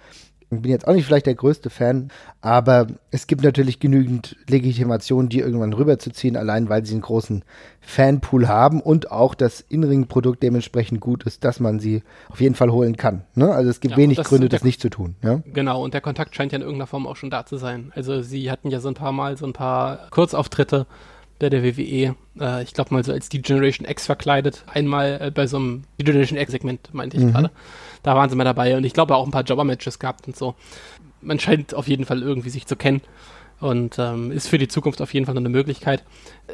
[0.53, 2.09] Ich bin jetzt auch nicht vielleicht der größte Fan,
[2.41, 7.45] aber es gibt natürlich genügend Legitimation, die irgendwann rüberzuziehen, allein weil sie einen großen
[7.79, 12.69] Fanpool haben und auch das Inring-Produkt dementsprechend gut ist, dass man sie auf jeden Fall
[12.69, 13.23] holen kann.
[13.33, 13.49] Ne?
[13.49, 15.15] Also es gibt ja, wenig das Gründe, das nicht zu tun.
[15.23, 15.41] Ja?
[15.53, 17.93] Genau, und der Kontakt scheint ja in irgendeiner Form auch schon da zu sein.
[17.95, 20.85] Also sie hatten ja so ein paar Mal so ein paar Kurzauftritte
[21.41, 22.15] bei der WWE.
[22.39, 24.63] Äh, ich glaube mal so als die Generation X verkleidet.
[24.67, 27.31] Einmal äh, bei so einem die Generation X-Segment, meinte ich mhm.
[27.31, 27.51] gerade.
[28.03, 30.55] Da waren sie mal dabei und ich glaube auch ein paar Jobber-Matches gehabt und so.
[31.21, 33.01] Man scheint auf jeden Fall irgendwie sich zu kennen
[33.59, 36.03] und ähm, ist für die Zukunft auf jeden Fall noch eine Möglichkeit.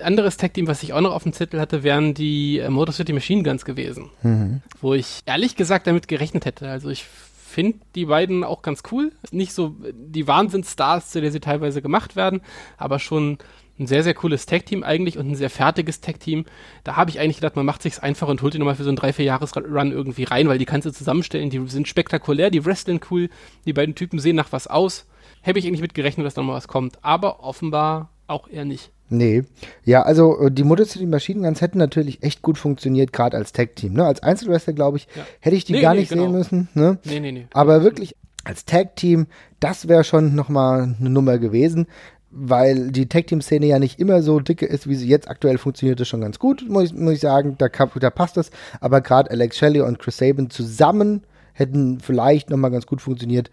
[0.03, 3.13] Anderes Tag-Team, was ich auch noch auf dem Zettel hatte, wären die äh, Motor City
[3.13, 4.61] Machine Guns gewesen, mhm.
[4.81, 6.69] wo ich ehrlich gesagt damit gerechnet hätte.
[6.69, 9.13] Also ich finde die beiden auch ganz cool.
[9.31, 12.41] Nicht so die Wahnsinnsstars, zu der sie teilweise gemacht werden,
[12.77, 13.37] aber schon
[13.79, 16.45] ein sehr, sehr cooles Tag-Team eigentlich und ein sehr fertiges Tag-Team.
[16.83, 18.89] Da habe ich eigentlich gedacht, man macht sich's einfach und holt die nochmal für so
[18.89, 23.29] einen 3-4-Jahres-Run irgendwie rein, weil die kannst du zusammenstellen, die sind spektakulär, die wresteln cool,
[23.65, 25.05] die beiden Typen sehen nach was aus.
[25.41, 28.91] Hätte ich eigentlich mit gerechnet, dass da nochmal was kommt, aber offenbar auch eher nicht.
[29.09, 29.43] Nee.
[29.85, 33.53] Ja, also äh, die Motor City Machine Guns hätten natürlich echt gut funktioniert, gerade als
[33.53, 33.93] Tag-Team.
[33.93, 34.03] Ne?
[34.03, 35.25] Als Einzelwrestler, glaube ich, ja.
[35.39, 36.23] hätte ich die nee, gar nee, nicht genau.
[36.23, 36.67] sehen müssen.
[36.73, 36.97] Ne?
[37.05, 37.47] Nee, nee, nee.
[37.53, 39.27] Aber wirklich als Tag-Team,
[39.59, 41.87] das wäre schon nochmal eine Nummer gewesen
[42.39, 46.07] weil die Tag-Team-Szene ja nicht immer so dicke ist, wie sie jetzt aktuell funktioniert, ist
[46.07, 47.55] schon ganz gut, muss ich, muss ich sagen.
[47.57, 48.51] Da, da passt das.
[48.79, 51.23] Aber gerade Alex Shelley und Chris Sabin zusammen
[51.53, 53.49] hätten vielleicht nochmal ganz gut funktioniert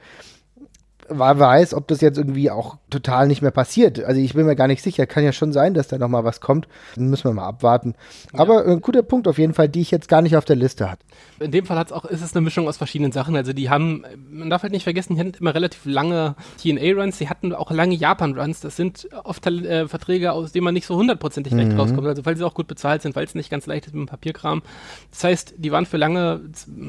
[1.09, 4.03] wer weiß, ob das jetzt irgendwie auch total nicht mehr passiert.
[4.03, 5.07] Also ich bin mir gar nicht sicher.
[5.07, 6.69] Kann ja schon sein, dass da noch mal was kommt.
[6.97, 7.95] Dann müssen wir mal abwarten.
[8.33, 8.41] Ja.
[8.41, 10.91] Aber ein guter Punkt auf jeden Fall, die ich jetzt gar nicht auf der Liste
[10.91, 11.03] hatte.
[11.41, 13.37] In dem Fall hat's auch, ist es eine Mischung aus verschiedenen Sachen.
[13.37, 17.19] Also die haben, man darf halt nicht vergessen, die hatten immer relativ lange TNA-Runs.
[17.19, 18.61] Die hatten auch lange Japan-Runs.
[18.61, 21.61] Das sind oft äh, Verträge, aus denen man nicht so hundertprozentig mhm.
[21.61, 22.07] recht rauskommt.
[22.07, 24.09] Also weil sie auch gut bezahlt sind, weil es nicht ganz leicht ist mit dem
[24.09, 24.63] Papierkram.
[25.11, 26.41] Das heißt, die waren für lange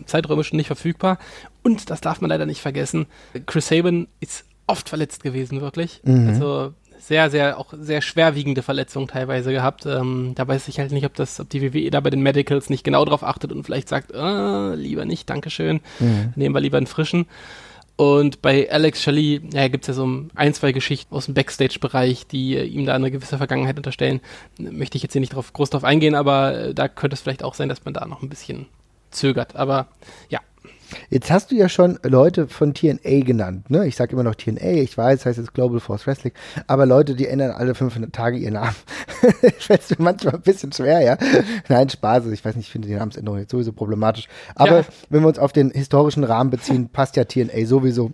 [0.05, 1.17] Zeiträume schon nicht verfügbar.
[1.65, 3.07] Und das darf man leider nicht vergessen.
[3.47, 5.99] Chris Sabin ist oft verletzt gewesen, wirklich.
[6.03, 6.29] Mhm.
[6.29, 9.87] Also sehr, sehr, auch sehr schwerwiegende Verletzungen teilweise gehabt.
[9.87, 12.69] Ähm, da weiß ich halt nicht, ob das, ob die WWE da bei den Medicals
[12.69, 15.81] nicht genau drauf achtet und vielleicht sagt, äh, lieber nicht, Dankeschön.
[15.99, 16.33] Mhm.
[16.35, 17.25] Nehmen wir lieber einen frischen.
[17.95, 22.27] Und bei Alex Shelley ja, gibt es ja so ein, zwei Geschichten aus dem Backstage-Bereich,
[22.27, 24.21] die äh, ihm da eine gewisse Vergangenheit unterstellen.
[24.59, 27.43] Möchte ich jetzt hier nicht drauf, groß drauf eingehen, aber äh, da könnte es vielleicht
[27.43, 28.67] auch sein, dass man da noch ein bisschen
[29.09, 29.55] zögert.
[29.55, 29.87] Aber
[30.29, 30.41] ja,
[31.09, 33.87] Jetzt hast du ja schon Leute von TNA genannt, ne?
[33.87, 36.33] Ich sage immer noch TNA, ich weiß, heißt jetzt Global Force Wrestling,
[36.67, 38.75] aber Leute, die ändern alle 500 Tage ihren Namen.
[39.59, 41.17] Fällt mir manchmal ein bisschen schwer, ja?
[41.69, 44.27] Nein, Spaß, ich weiß nicht, ich finde die Namensänderung jetzt sowieso problematisch.
[44.55, 44.85] Aber ja.
[45.09, 48.11] wenn wir uns auf den historischen Rahmen beziehen, passt ja TNA sowieso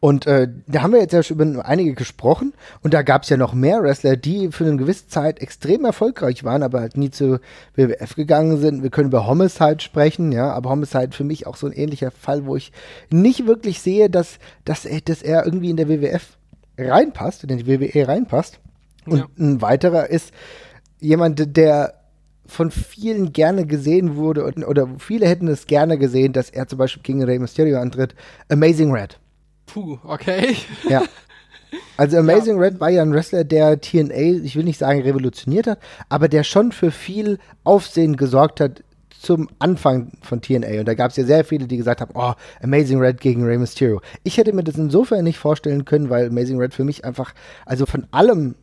[0.00, 3.28] und äh, da haben wir jetzt ja schon über einige gesprochen und da gab es
[3.28, 7.10] ja noch mehr Wrestler, die für eine gewisse Zeit extrem erfolgreich waren, aber halt nie
[7.10, 7.40] zu
[7.74, 8.82] WWF gegangen sind.
[8.82, 12.46] Wir können über Homicide sprechen, ja, aber Homicide für mich auch so ein ähnlicher Fall,
[12.46, 12.72] wo ich
[13.10, 16.36] nicht wirklich sehe, dass, dass, dass er irgendwie in der WWF
[16.78, 18.60] reinpasst, in die WWE reinpasst.
[19.06, 19.26] Und ja.
[19.38, 20.32] ein weiterer ist
[21.00, 21.94] jemand, der
[22.46, 27.02] von vielen gerne gesehen wurde oder viele hätten es gerne gesehen, dass er zum Beispiel
[27.02, 28.14] gegen Rey Mysterio antritt.
[28.48, 29.18] Amazing Red
[29.72, 30.56] Puh, okay.
[30.88, 31.02] Ja.
[31.96, 32.62] Also Amazing ja.
[32.62, 36.42] Red war ja ein Wrestler, der TNA, ich will nicht sagen revolutioniert hat, aber der
[36.42, 38.82] schon für viel Aufsehen gesorgt hat
[39.20, 40.80] zum Anfang von TNA.
[40.80, 43.58] Und da gab es ja sehr viele, die gesagt haben, oh, Amazing Red gegen Rey
[43.58, 44.00] Mysterio.
[44.24, 47.34] Ich hätte mir das insofern nicht vorstellen können, weil Amazing Red für mich einfach,
[47.66, 48.54] also von allem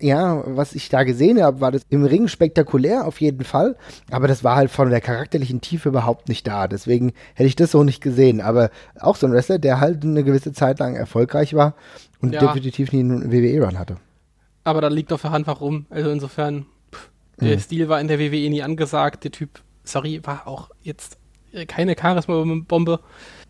[0.00, 3.76] ja, was ich da gesehen habe, war das im Ring spektakulär auf jeden Fall,
[4.10, 6.68] aber das war halt von der charakterlichen Tiefe überhaupt nicht da.
[6.68, 8.40] Deswegen hätte ich das so nicht gesehen.
[8.40, 8.70] Aber
[9.00, 11.74] auch so ein Wrestler, der halt eine gewisse Zeit lang erfolgreich war
[12.20, 12.40] und ja.
[12.40, 13.96] definitiv nie einen WWE-Run hatte.
[14.64, 15.86] Aber da liegt doch für Hand warum.
[15.90, 17.60] Also insofern, pff, der mhm.
[17.60, 19.24] Stil war in der WWE nie angesagt.
[19.24, 21.18] Der Typ, sorry, war auch jetzt
[21.68, 23.00] keine Charisma-Bombe.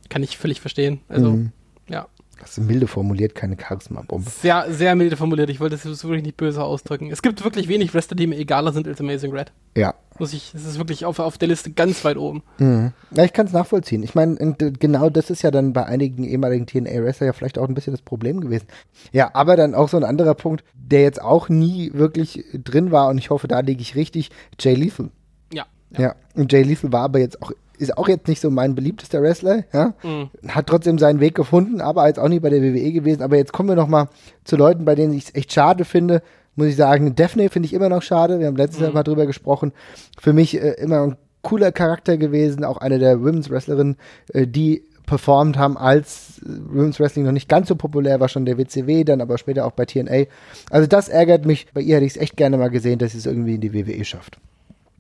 [0.09, 1.01] Kann ich völlig verstehen.
[1.09, 1.53] Also, mhm.
[1.89, 2.07] ja.
[2.45, 4.29] Hast du milde formuliert, keine Charisma-Bombe.
[4.29, 5.49] Sehr, sehr milde formuliert.
[5.49, 7.11] Ich wollte es wirklich nicht böse ausdrücken.
[7.11, 9.51] Es gibt wirklich wenig Wrestler, die mir egaler sind als Amazing Red.
[9.75, 9.95] Ja.
[10.19, 12.43] Muss ich, es ist wirklich auf, auf der Liste ganz weit oben.
[12.59, 12.93] Mhm.
[13.13, 14.03] Ja, ich kann es nachvollziehen.
[14.03, 14.37] Ich meine,
[14.79, 18.03] genau das ist ja dann bei einigen ehemaligen TNA-Wrestler ja vielleicht auch ein bisschen das
[18.03, 18.67] Problem gewesen.
[19.11, 23.09] Ja, aber dann auch so ein anderer Punkt, der jetzt auch nie wirklich drin war
[23.09, 24.31] und ich hoffe, da liege ich richtig,
[24.61, 25.09] Jay Lethal.
[25.51, 25.65] Ja.
[25.93, 26.15] Ja, ja.
[26.35, 29.64] und Jay Lethal war aber jetzt auch ist auch jetzt nicht so mein beliebtester Wrestler,
[29.72, 29.95] ja.
[30.03, 30.31] Mhm.
[30.49, 33.22] Hat trotzdem seinen Weg gefunden, aber jetzt auch nicht bei der WWE gewesen.
[33.22, 34.09] Aber jetzt kommen wir noch mal
[34.45, 36.22] zu Leuten, bei denen ich es echt schade finde.
[36.57, 38.39] Muss ich sagen, Daphne finde ich immer noch schade.
[38.39, 38.85] Wir haben letztes mhm.
[38.87, 39.72] Jahr mal drüber gesprochen.
[40.20, 43.97] Für mich äh, immer ein cooler Charakter gewesen, auch eine der Women's Wrestlerinnen,
[44.33, 48.59] äh, die performt haben, als Women's Wrestling noch nicht ganz so populär war, schon der
[48.59, 50.25] WCW, dann aber später auch bei TNA.
[50.70, 51.66] Also das ärgert mich.
[51.75, 53.75] Bei ihr hätte ich es echt gerne mal gesehen, dass sie es irgendwie in die
[53.75, 54.39] WWE schafft.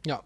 [0.06, 0.20] Ja,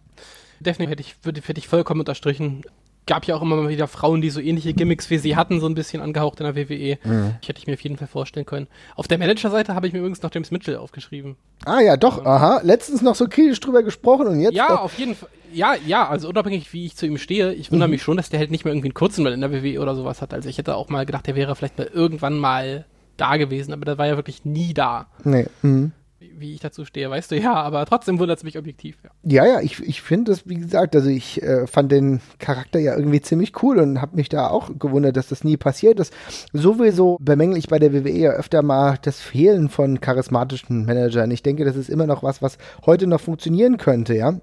[0.61, 2.63] Definitiv hätte ich, würde, hätte ich vollkommen unterstrichen.
[3.07, 5.67] Gab ja auch immer mal wieder Frauen, die so ähnliche Gimmicks wie sie hatten, so
[5.67, 6.99] ein bisschen angehaucht in der WWE.
[7.03, 7.37] Mhm.
[7.41, 8.67] Ich hätte ich mir auf jeden Fall vorstellen können.
[8.97, 11.37] Auf der Managerseite habe ich mir übrigens noch James Mitchell aufgeschrieben.
[11.65, 12.61] Ah ja, doch, aha.
[12.63, 14.55] Letztens noch so kritisch drüber gesprochen und jetzt.
[14.55, 14.83] Ja, doch.
[14.83, 15.31] auf jeden Fall.
[15.55, 17.93] Ja, ja, also unabhängig, wie ich zu ihm stehe, ich wundere mhm.
[17.93, 19.95] mich schon, dass der halt nicht mehr irgendwie einen kurzen Mal in der WWE oder
[19.95, 20.35] sowas hat.
[20.35, 22.85] Also ich hätte auch mal gedacht, der wäre vielleicht mal irgendwann mal
[23.17, 25.07] da gewesen, aber der war ja wirklich nie da.
[25.25, 25.47] Nee.
[25.63, 25.93] Mhm
[26.41, 28.99] wie ich dazu stehe, weißt du ja, aber trotzdem wundert es mich objektiv.
[29.25, 32.79] Ja, ja, ja ich, ich finde das, wie gesagt, also ich äh, fand den Charakter
[32.79, 36.13] ja irgendwie ziemlich cool und habe mich da auch gewundert, dass das nie passiert ist.
[36.53, 41.31] Sowieso bemängle ich bei der WWE ja öfter mal das Fehlen von charismatischen Managern.
[41.31, 44.41] Ich denke, das ist immer noch was, was heute noch funktionieren könnte, ja.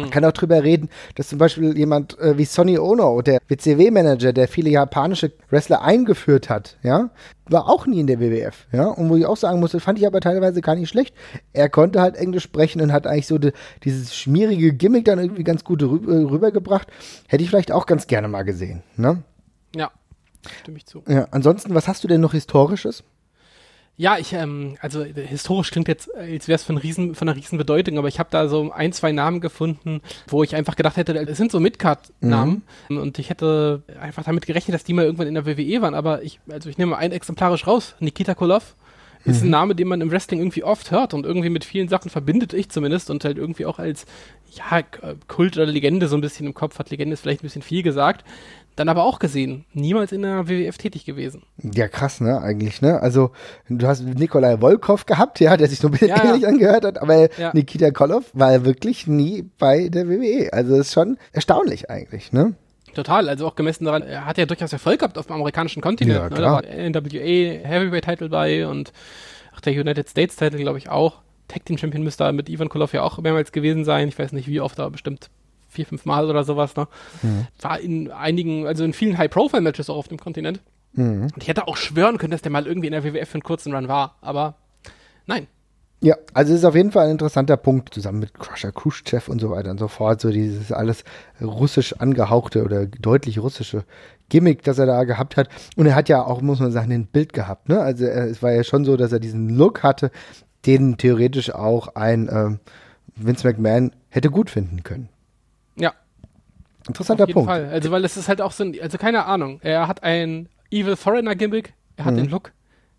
[0.00, 4.32] Man kann auch drüber reden, dass zum Beispiel jemand äh, wie Sonny Ono, der WCW-Manager,
[4.32, 7.10] der viele japanische Wrestler eingeführt hat, ja,
[7.48, 8.86] war auch nie in der WWF, ja.
[8.86, 11.14] Und wo ich auch sagen musste, fand ich aber teilweise gar nicht schlecht.
[11.52, 13.52] Er konnte halt Englisch sprechen und hat eigentlich so de,
[13.84, 16.88] dieses schmierige Gimmick dann irgendwie ganz gut rü äh, rübergebracht.
[17.28, 19.22] Hätte ich vielleicht auch ganz gerne mal gesehen, ne?
[19.76, 19.90] Ja,
[20.60, 21.02] stimme ich zu.
[21.06, 23.04] Ja, ansonsten, was hast du denn noch Historisches?
[23.96, 27.58] Ja, ich, ähm, also historisch klingt jetzt, als wäre es von, riesen, von einer riesen
[27.58, 31.14] Bedeutung, aber ich habe da so ein, zwei Namen gefunden, wo ich einfach gedacht hätte,
[31.14, 32.98] es sind so Midcard-Namen mhm.
[32.98, 36.22] und ich hätte einfach damit gerechnet, dass die mal irgendwann in der WWE waren, aber
[36.22, 38.74] ich, also ich nehme mal ein exemplarisch raus, Nikita Kolov
[39.24, 39.48] ist mhm.
[39.48, 42.52] ein Name, den man im Wrestling irgendwie oft hört und irgendwie mit vielen Sachen verbindet,
[42.52, 44.06] ich zumindest, und halt irgendwie auch als,
[44.52, 44.82] ja,
[45.28, 46.90] Kult oder Legende so ein bisschen im Kopf hat.
[46.90, 48.24] Legende ist vielleicht ein bisschen viel gesagt
[48.76, 49.64] dann aber auch gesehen.
[49.72, 51.42] Niemals in der WWF tätig gewesen.
[51.62, 53.00] Ja, krass, ne, eigentlich, ne?
[53.00, 53.30] Also,
[53.68, 56.48] du hast Nikolai Volkov gehabt, ja, der sich so ein bisschen ja, ähnlich ja.
[56.48, 57.52] angehört hat, aber ja.
[57.52, 60.52] Nikita Kolov war wirklich nie bei der WWE.
[60.52, 62.54] Also, das ist schon erstaunlich eigentlich, ne?
[62.94, 66.18] Total, also auch gemessen daran, er hat ja durchaus Erfolg gehabt auf dem amerikanischen Kontinent.
[66.18, 66.36] Ja, ne?
[66.36, 68.92] Da war NWA Heavyweight Title bei und
[69.54, 71.20] auch der United States Title, glaube ich, auch.
[71.48, 74.08] Tag Team Champion müsste da mit Ivan Kolov ja auch mehrmals gewesen sein.
[74.08, 75.30] Ich weiß nicht wie oft, aber bestimmt
[75.68, 76.74] vier, fünf Mal oder sowas.
[76.76, 76.88] Ne?
[77.22, 77.46] Mhm.
[77.60, 80.60] War in einigen, also in vielen High-Profile-Matches auch auf dem Kontinent.
[80.92, 81.24] Mhm.
[81.34, 83.42] Und ich hätte auch schwören können, dass der mal irgendwie in der WWF für einen
[83.42, 84.54] kurzen Run war, aber
[85.26, 85.46] nein.
[86.04, 89.40] Ja, also es ist auf jeden Fall ein interessanter Punkt, zusammen mit Crusher Khrushchev und
[89.40, 91.02] so weiter und so fort, so dieses alles
[91.40, 93.84] russisch angehauchte oder deutlich russische
[94.28, 95.48] Gimmick, das er da gehabt hat.
[95.76, 97.70] Und er hat ja auch, muss man sagen, ein Bild gehabt.
[97.70, 97.80] Ne?
[97.80, 100.10] Also er, es war ja schon so, dass er diesen Look hatte,
[100.66, 102.60] den theoretisch auch ein ähm,
[103.16, 105.08] Vince McMahon hätte gut finden können.
[105.76, 105.94] Ja.
[106.86, 107.50] Interessanter Auf jeden Punkt.
[107.50, 107.70] Fall.
[107.70, 109.58] Also, weil es ist halt auch so ein, also keine Ahnung.
[109.62, 112.18] Er hat ein Evil Foreigner Gimmick, er hat mhm.
[112.18, 112.52] den Look.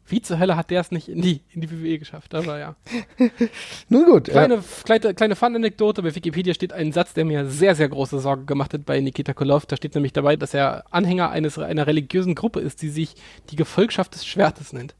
[0.08, 2.36] Wie zur Hölle hat der es nicht in die, in die WWE geschafft?
[2.36, 2.76] Aber ja.
[3.90, 4.26] Nun gut.
[4.26, 4.64] Kleine, ja.
[4.84, 6.04] kleine, kleine Fun-Anekdote.
[6.04, 9.34] Bei Wikipedia steht ein Satz, der mir sehr, sehr große Sorge gemacht hat bei Nikita
[9.34, 9.66] Kolov.
[9.66, 13.16] Da steht nämlich dabei, dass er Anhänger eines, einer religiösen Gruppe ist, die sich
[13.50, 14.94] die Gefolgschaft des Schwertes nennt.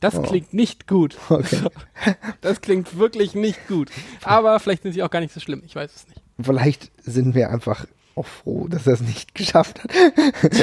[0.00, 0.22] Das oh.
[0.22, 1.16] klingt nicht gut.
[1.30, 1.62] Okay.
[2.40, 3.90] Das klingt wirklich nicht gut.
[4.22, 5.62] Aber vielleicht sind sie auch gar nicht so schlimm.
[5.64, 6.22] Ich weiß es nicht.
[6.40, 7.84] Vielleicht sind wir einfach
[8.20, 9.92] auch froh, dass er es nicht geschafft hat.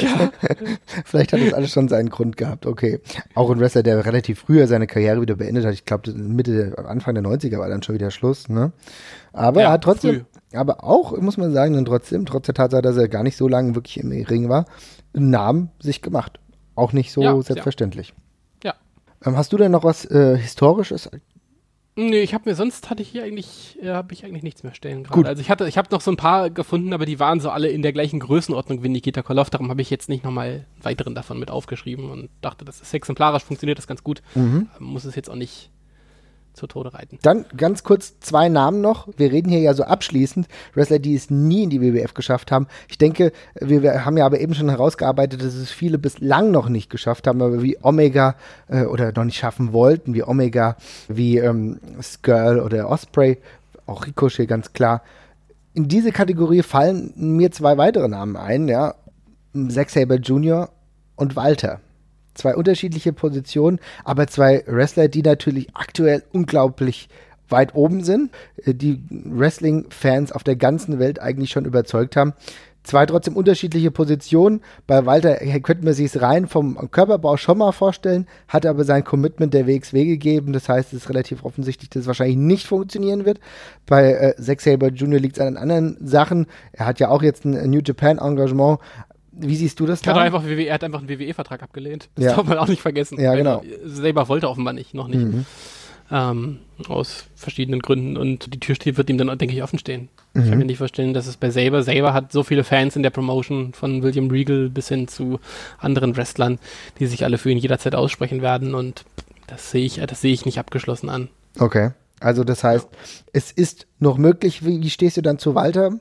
[0.02, 0.30] Ja.
[1.04, 2.66] Vielleicht hat das alles schon seinen Grund gehabt.
[2.66, 3.00] Okay.
[3.34, 5.74] Auch ein Wrestler, der relativ früher seine Karriere wieder beendet hat.
[5.74, 8.48] Ich glaube, Mitte, Anfang der 90er war dann schon wieder Schluss.
[8.48, 8.72] Ne?
[9.32, 10.58] Aber ja, er hat trotzdem, früh.
[10.58, 13.48] aber auch, muss man sagen, dann trotzdem, trotz der Tatsache, dass er gar nicht so
[13.48, 14.66] lange wirklich im Ring war,
[15.14, 16.38] einen Namen sich gemacht.
[16.76, 18.14] auch nicht so Ja, selbstverständlich.
[18.62, 18.74] Ja.
[19.24, 21.10] Ähm, hast du denn noch was äh, Historisches?
[22.00, 24.72] Nee, ich habe mir sonst hatte ich hier eigentlich, äh, habe ich eigentlich nichts mehr
[24.72, 25.16] stellen gerade.
[25.16, 25.26] Gut.
[25.26, 27.68] Also ich hatte, ich habe noch so ein paar gefunden, aber die waren so alle
[27.68, 29.50] in der gleichen Größenordnung wie Nikita Koloff.
[29.50, 33.42] Darum habe ich jetzt nicht nochmal weiteren davon mit aufgeschrieben und dachte, das ist exemplarisch,
[33.42, 34.22] funktioniert das ganz gut.
[34.36, 34.68] Mhm.
[34.78, 35.70] Muss es jetzt auch nicht
[36.58, 37.18] zu Tode reiten.
[37.22, 39.08] Dann ganz kurz zwei Namen noch.
[39.16, 40.46] Wir reden hier ja so abschließend.
[40.74, 42.66] Wrestler, die es nie in die WWF geschafft haben.
[42.88, 46.68] Ich denke, wir, wir haben ja aber eben schon herausgearbeitet, dass es viele bislang noch
[46.68, 48.36] nicht geschafft haben, aber wie Omega
[48.68, 50.76] äh, oder noch nicht schaffen wollten, wie Omega,
[51.08, 53.38] wie ähm, Skrull oder Osprey,
[53.86, 55.02] auch Ricochet ganz klar.
[55.74, 58.94] In diese Kategorie fallen mir zwei weitere Namen ein, ja.
[59.68, 60.68] Zack Saber Jr.
[61.16, 61.80] und Walter.
[62.38, 67.08] Zwei unterschiedliche Positionen, aber zwei Wrestler, die natürlich aktuell unglaublich
[67.48, 68.30] weit oben sind,
[68.64, 72.34] äh, die Wrestling-Fans auf der ganzen Welt eigentlich schon überzeugt haben.
[72.84, 74.62] Zwei trotzdem unterschiedliche Positionen.
[74.86, 78.84] Bei Walter äh, könnte man sich es rein vom Körperbau schon mal vorstellen, hat aber
[78.84, 80.52] sein Commitment der WXW gegeben.
[80.52, 83.40] Das heißt, es ist relativ offensichtlich, dass es wahrscheinlich nicht funktionieren wird.
[83.84, 85.18] Bei äh, Zack Saber Jr.
[85.18, 86.46] liegt es an anderen Sachen.
[86.70, 88.78] Er hat ja auch jetzt ein New Japan Engagement.
[89.40, 90.20] Wie siehst du das Er hat, da?
[90.22, 92.08] einfach WWE, er hat einfach einen WWE-Vertrag abgelehnt.
[92.16, 92.36] Das Ja.
[92.36, 93.20] darf man auch nicht vergessen.
[93.20, 93.62] Ja, genau.
[93.62, 95.20] er Selber wollte offenbar nicht, noch nicht.
[95.24, 95.46] Mhm.
[96.10, 96.58] Ähm,
[96.88, 98.16] aus verschiedenen Gründen.
[98.16, 100.08] Und die Tür steht, wird ihm dann, denke ich, offen stehen.
[100.34, 100.48] Ich Mhm.
[100.48, 103.10] kann mir nicht vorstellen, dass es bei Saber, Saber hat so viele Fans in der
[103.10, 105.38] Promotion, von William Regal bis hin zu
[105.78, 106.58] anderen Wrestlern,
[106.98, 108.74] die sich alle für ihn jederzeit aussprechen werden.
[108.74, 109.04] Und
[109.48, 111.28] das sehe ich, das sehe ich nicht abgeschlossen an.
[111.58, 111.90] Okay.
[112.20, 112.88] Also das heißt,
[113.32, 114.64] es ist noch möglich.
[114.64, 115.92] Wie, wie stehst du dann zu Walter?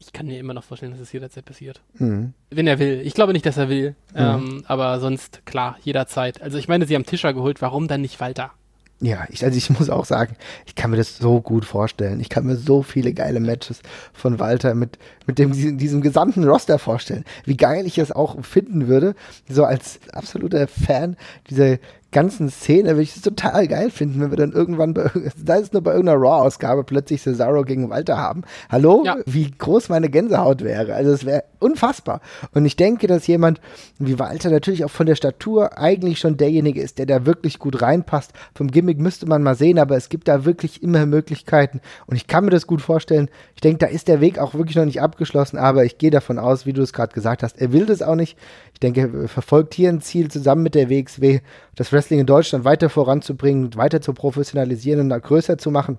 [0.00, 1.80] Ich kann mir immer noch vorstellen, dass es jederzeit passiert.
[1.94, 2.32] Mhm.
[2.50, 3.00] Wenn er will.
[3.04, 3.94] Ich glaube nicht, dass er will.
[4.14, 6.40] Ähm, aber sonst, klar, jederzeit.
[6.42, 8.52] Also ich meine, sie haben Tischer geholt, warum dann nicht Walter?
[9.00, 10.36] Ja, ich, also ich muss auch sagen,
[10.66, 12.20] ich kann mir das so gut vorstellen.
[12.20, 13.80] Ich kann mir so viele geile Matches
[14.12, 17.24] von Walter mit, mit dem, diesem, diesem gesamten Roster vorstellen.
[17.44, 19.14] Wie geil ich es auch finden würde,
[19.48, 21.16] so als absoluter Fan
[21.48, 21.78] dieser
[22.10, 25.10] ganzen Szene, würde ich es total geil finden, wenn wir dann irgendwann bei,
[25.44, 28.42] da ist nur bei irgendeiner Raw-Ausgabe plötzlich Cesaro gegen Walter haben.
[28.70, 29.02] Hallo?
[29.04, 29.16] Ja.
[29.26, 30.94] Wie groß meine Gänsehaut wäre.
[30.94, 32.20] Also es wäre unfassbar.
[32.54, 33.60] Und ich denke, dass jemand
[33.98, 37.82] wie Walter natürlich auch von der Statur eigentlich schon derjenige ist, der da wirklich gut
[37.82, 38.32] reinpasst.
[38.54, 41.80] Vom Gimmick müsste man mal sehen, aber es gibt da wirklich immer Möglichkeiten.
[42.06, 43.28] Und ich kann mir das gut vorstellen.
[43.54, 46.38] Ich denke, da ist der Weg auch wirklich noch nicht abgeschlossen, aber ich gehe davon
[46.38, 48.38] aus, wie du es gerade gesagt hast, er will das auch nicht.
[48.78, 51.40] Ich denke, er verfolgt hier ein Ziel zusammen mit der WXW,
[51.74, 55.98] das Wrestling in Deutschland weiter voranzubringen, weiter zu professionalisieren und größer zu machen.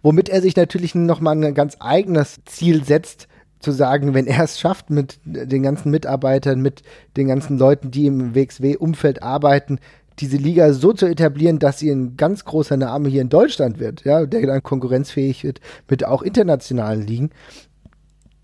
[0.00, 4.58] Womit er sich natürlich nochmal ein ganz eigenes Ziel setzt, zu sagen, wenn er es
[4.58, 6.82] schafft, mit den ganzen Mitarbeitern, mit
[7.18, 9.78] den ganzen Leuten, die im WXW-Umfeld arbeiten,
[10.18, 14.04] diese Liga so zu etablieren, dass sie ein ganz großer Name hier in Deutschland wird,
[14.04, 15.60] ja, der dann konkurrenzfähig wird
[15.90, 17.30] mit auch internationalen Ligen,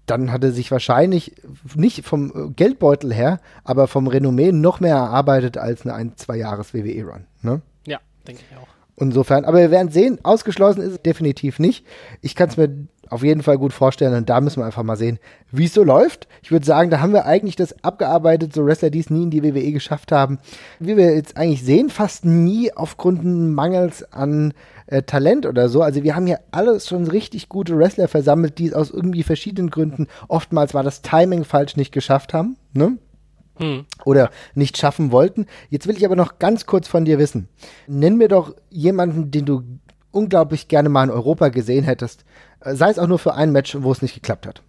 [0.07, 1.35] dann hat er sich wahrscheinlich
[1.75, 6.75] nicht vom Geldbeutel her, aber vom Renommee noch mehr erarbeitet als eine ein, zwei Jahres
[6.75, 7.27] WWE-Run.
[7.43, 7.63] Ne?
[7.87, 8.67] Ja, denke ich auch.
[8.97, 11.85] Insofern, aber wir werden sehen, ausgeschlossen ist es definitiv nicht.
[12.21, 14.97] Ich kann es mir auf jeden Fall gut vorstellen und da müssen wir einfach mal
[14.97, 15.19] sehen,
[15.51, 16.29] wie es so läuft.
[16.43, 19.31] Ich würde sagen, da haben wir eigentlich das abgearbeitet, so Wrestler, die es nie in
[19.31, 20.39] die WWE geschafft haben.
[20.79, 24.55] Wie wir jetzt eigentlich sehen, fast nie aufgrund Mangels an
[24.87, 25.83] äh, Talent oder so.
[25.83, 29.71] Also wir haben hier alles schon richtig gute Wrestler versammelt, die es aus irgendwie verschiedenen
[29.71, 32.57] Gründen, oftmals war das Timing falsch, nicht geschafft haben.
[32.73, 32.99] Ne?
[33.57, 33.85] Hm.
[34.07, 35.47] oder nicht schaffen wollten.
[35.69, 37.49] Jetzt will ich aber noch ganz kurz von dir wissen.
[37.87, 39.63] Nenn mir doch jemanden, den du
[40.11, 42.25] unglaublich gerne mal in Europa gesehen hättest.
[42.61, 44.63] Äh, Sei es auch nur für ein Match, wo es nicht geklappt hat.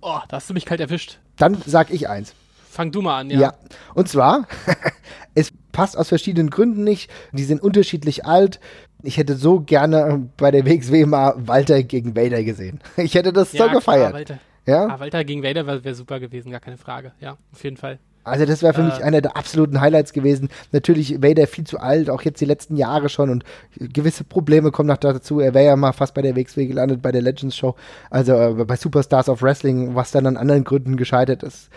[0.00, 1.18] Oh, da hast du mich kalt erwischt.
[1.36, 2.34] Dann sag ich eins.
[2.76, 3.40] Fang du mal an, Ja.
[3.40, 3.54] ja.
[3.94, 4.46] Und zwar,
[5.34, 7.10] es passt aus verschiedenen Gründen nicht.
[7.32, 8.60] Die sind unterschiedlich alt.
[9.02, 12.80] Ich hätte so gerne bei der WXW mal Walter gegen Vader gesehen.
[12.98, 14.12] Ich hätte das so klar, gefeiert.
[14.12, 14.38] Walter.
[14.66, 14.88] ja?
[14.88, 17.12] Ah, Walter gegen Vader wäre wär super gewesen, gar keine Frage.
[17.20, 17.98] Ja, auf jeden Fall.
[18.26, 19.02] Also das wäre für mich Äh.
[19.04, 20.48] einer der absoluten Highlights gewesen.
[20.72, 23.44] Natürlich Vader viel zu alt, auch jetzt die letzten Jahre schon und
[23.78, 25.40] gewisse Probleme kommen noch dazu.
[25.40, 27.74] Er wäre ja mal fast bei der WXW gelandet, bei der Legends Show,
[28.10, 31.68] also äh, bei Superstars of Wrestling, was dann an anderen Gründen gescheitert ist.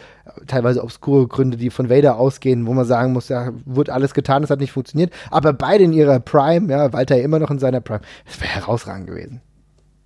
[0.48, 4.44] Teilweise obskure Gründe, die von Vader ausgehen, wo man sagen muss, ja, wurde alles getan,
[4.44, 5.12] es hat nicht funktioniert.
[5.32, 8.50] Aber beide in ihrer Prime, ja, Walter ja immer noch in seiner Prime, das wäre
[8.56, 9.42] herausragend gewesen.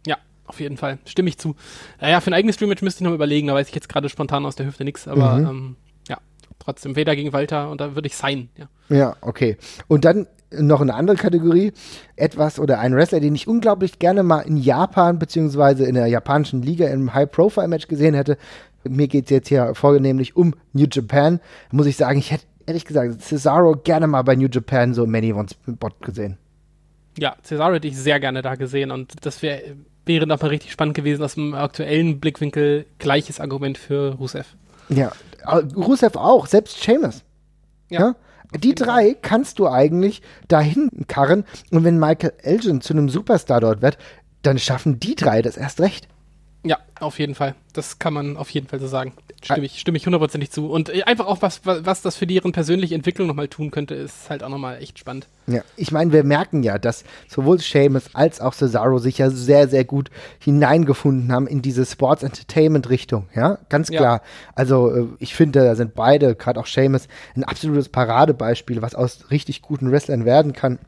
[0.07, 0.97] Ja, auf jeden Fall.
[1.05, 1.55] Stimme ich zu.
[2.01, 4.45] Naja, für ein eigenes Stream-Match müsste ich noch überlegen, da weiß ich jetzt gerade spontan
[4.45, 5.45] aus der Hüfte nichts, aber Mhm.
[5.47, 5.75] ähm,
[6.63, 8.67] trotzdem Vader gegen Walter und da würde ich sein, ja.
[8.89, 9.57] Ja, okay.
[9.87, 10.27] Und dann
[10.59, 11.73] noch eine andere Kategorie,
[12.15, 16.61] etwas oder ein Wrestler, den ich unglaublich gerne mal in Japan beziehungsweise in der japanischen
[16.61, 18.37] Liga im High-Profile-Match gesehen hätte.
[18.83, 21.39] Mir geht es jetzt hier vornehmlich um New Japan.
[21.71, 25.05] Da muss ich sagen, ich hätte ehrlich gesagt Cesaro gerne mal bei New Japan so
[25.05, 26.37] Many One Spot gesehen.
[27.17, 29.61] Ja, Cesaro hätte ich sehr gerne da gesehen und das wär,
[30.05, 32.85] wäre nochmal richtig spannend gewesen aus dem aktuellen Blickwinkel.
[32.99, 34.55] Gleiches Argument für Rusev.
[34.89, 35.11] Ja,
[35.45, 37.23] Rusev auch, selbst Seamus.
[37.89, 37.99] Ja.
[37.99, 38.15] ja?
[38.59, 43.81] Die drei kannst du eigentlich dahin karren und wenn Michael Elgin zu einem Superstar dort
[43.81, 43.97] wird,
[44.43, 46.07] dann schaffen die drei das erst recht.
[46.65, 47.55] Ja, auf jeden Fall.
[47.73, 49.13] Das kann man auf jeden Fall so sagen.
[49.43, 50.69] Stimme ich, stimme ich hundertprozentig zu.
[50.71, 54.29] Und äh, einfach auch, was, was das für deren persönliche Entwicklung nochmal tun könnte, ist
[54.29, 55.27] halt auch nochmal echt spannend.
[55.47, 59.67] Ja, ich meine, wir merken ja, dass sowohl Seamus als auch Cesaro sich ja sehr,
[59.67, 60.09] sehr gut
[60.39, 63.27] hineingefunden haben in diese Sports Entertainment Richtung.
[63.35, 64.21] Ja, ganz klar.
[64.21, 64.21] Ja.
[64.55, 69.29] Also, äh, ich finde, da sind beide, gerade auch Seamus, ein absolutes Paradebeispiel, was aus
[69.31, 70.79] richtig guten Wrestlern werden kann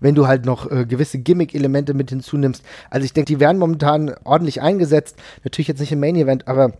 [0.00, 2.64] wenn du halt noch äh, gewisse Gimmick-Elemente mit hinzunimmst.
[2.90, 5.16] Also ich denke, die werden momentan ordentlich eingesetzt.
[5.44, 6.72] Natürlich jetzt nicht im Main-Event, aber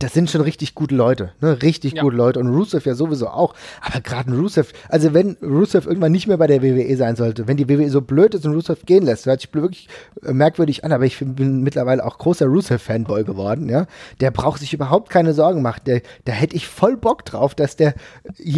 [0.00, 1.60] das sind schon richtig gute Leute, ne?
[1.60, 2.02] Richtig ja.
[2.02, 2.40] gute Leute.
[2.40, 3.54] Und Rusev ja sowieso auch.
[3.82, 7.46] Aber gerade ein Rusev, also wenn Rusev irgendwann nicht mehr bei der WWE sein sollte,
[7.46, 9.88] wenn die WWE so blöd ist und Rusev gehen lässt, hört sich wirklich
[10.24, 13.86] äh, merkwürdig an, aber ich bin mittlerweile auch großer Rusev-Fanboy geworden, ja.
[14.20, 15.82] Der braucht sich überhaupt keine Sorgen machen.
[15.84, 17.94] Der, da hätte ich voll Bock drauf, dass der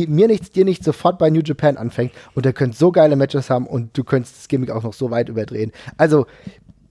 [0.06, 3.50] mir nichts, dir nichts sofort bei New Japan anfängt und der könnte so geile Matches
[3.50, 5.72] haben und du könntest das Gimmick auch noch so weit überdrehen.
[5.96, 6.26] Also,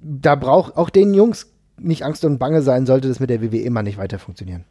[0.02, 1.48] da braucht auch den Jungs
[1.78, 4.66] nicht Angst und Bange sein, sollte das mit der WWE immer nicht weiter funktionieren.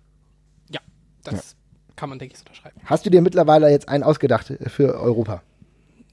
[0.71, 0.81] Ja,
[1.25, 1.95] das ja.
[1.97, 2.81] kann man, denke ich, so unterschreiben.
[2.85, 5.43] Hast du dir mittlerweile jetzt einen ausgedacht für Europa?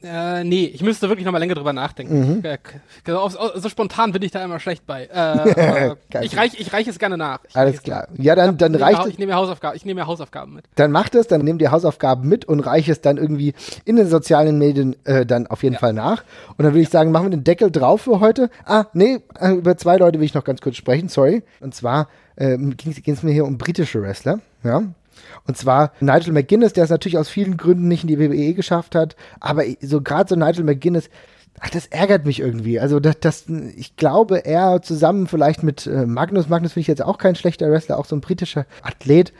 [0.03, 2.37] Äh, nee, ich müsste wirklich noch mal länger drüber nachdenken.
[2.37, 2.43] Mhm.
[2.43, 2.57] Äh,
[3.05, 5.05] so, spontan bin ich da immer schlecht bei.
[5.05, 7.39] Äh, ich reiche ich reich es gerne nach.
[7.47, 8.07] Ich Alles klar.
[8.17, 9.07] Ja, dann, dann reicht es.
[9.07, 10.65] Ich nehme Hausaufgaben, ich nehme mir Hausaufgaben mit.
[10.75, 13.53] Dann mach das, dann nimm dir Hausaufgaben mit und reiche es dann irgendwie
[13.85, 15.79] in den sozialen Medien äh, dann auf jeden ja.
[15.79, 16.23] Fall nach.
[16.57, 18.51] Und dann würde ich sagen, machen wir den Deckel drauf für heute.
[18.65, 21.41] Ah, nee, äh, über zwei Leute will ich noch ganz kurz sprechen, sorry.
[21.59, 24.39] Und zwar äh, ging es mir hier um britische Wrestler.
[24.63, 24.83] Ja,
[25.45, 28.95] und zwar Nigel McGuinness, der es natürlich aus vielen Gründen nicht in die WWE geschafft
[28.95, 31.09] hat, aber so gerade so Nigel McGuinness,
[31.59, 32.79] ach, das ärgert mich irgendwie.
[32.79, 33.45] Also das, das
[33.75, 37.69] ich glaube, er zusammen vielleicht mit äh, Magnus, Magnus finde ich jetzt auch kein schlechter
[37.71, 39.33] Wrestler, auch so ein britischer Athlet,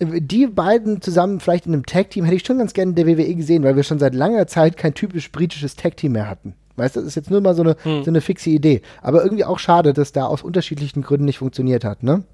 [0.00, 3.34] die beiden zusammen vielleicht in einem Tag-Team hätte ich schon ganz gerne in der WWE
[3.34, 6.54] gesehen, weil wir schon seit langer Zeit kein typisch britisches Tag-Team mehr hatten.
[6.76, 8.02] Weißt du, das ist jetzt nur mal so eine, hm.
[8.02, 8.82] so eine fixe Idee.
[9.00, 12.24] Aber irgendwie auch schade, dass da aus unterschiedlichen Gründen nicht funktioniert hat, ne?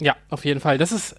[0.00, 0.78] Ja, auf jeden Fall.
[0.78, 1.14] Das ist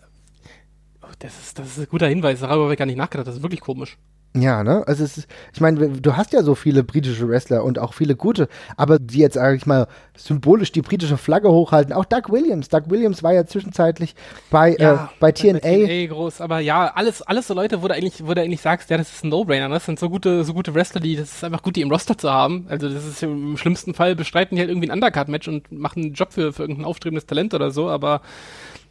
[1.19, 3.43] das ist, das ist ein guter Hinweis, darüber habe ich gar nicht nachgedacht, das ist
[3.43, 3.97] wirklich komisch.
[4.35, 4.83] Ja, ne?
[4.85, 8.17] Also es ist, ich meine, du hast ja so viele britische Wrestler und auch viele
[8.17, 11.93] gute, aber die jetzt, sage ich mal, symbolisch die britische Flagge hochhalten.
[11.93, 12.67] Auch Doug Williams.
[12.67, 14.13] Doug Williams war ja zwischenzeitlich
[14.51, 15.59] bei, ja, äh, bei TNA.
[15.59, 18.59] Bei TNA groß, aber ja, alles, alles so Leute, wo du eigentlich, wo du eigentlich
[18.59, 19.69] sagst, ja, das ist ein No-Brainer.
[19.69, 19.75] Ne?
[19.75, 22.17] Das sind so gute, so gute Wrestler, die, das ist einfach gut, die im Roster
[22.17, 22.65] zu haben.
[22.67, 26.13] Also das ist im schlimmsten Fall bestreiten die halt irgendwie ein Undercard-Match und machen einen
[26.13, 28.21] Job für, für irgendein aufstrebendes Talent oder so, aber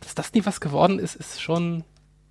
[0.00, 1.84] dass das nie was geworden ist, ist schon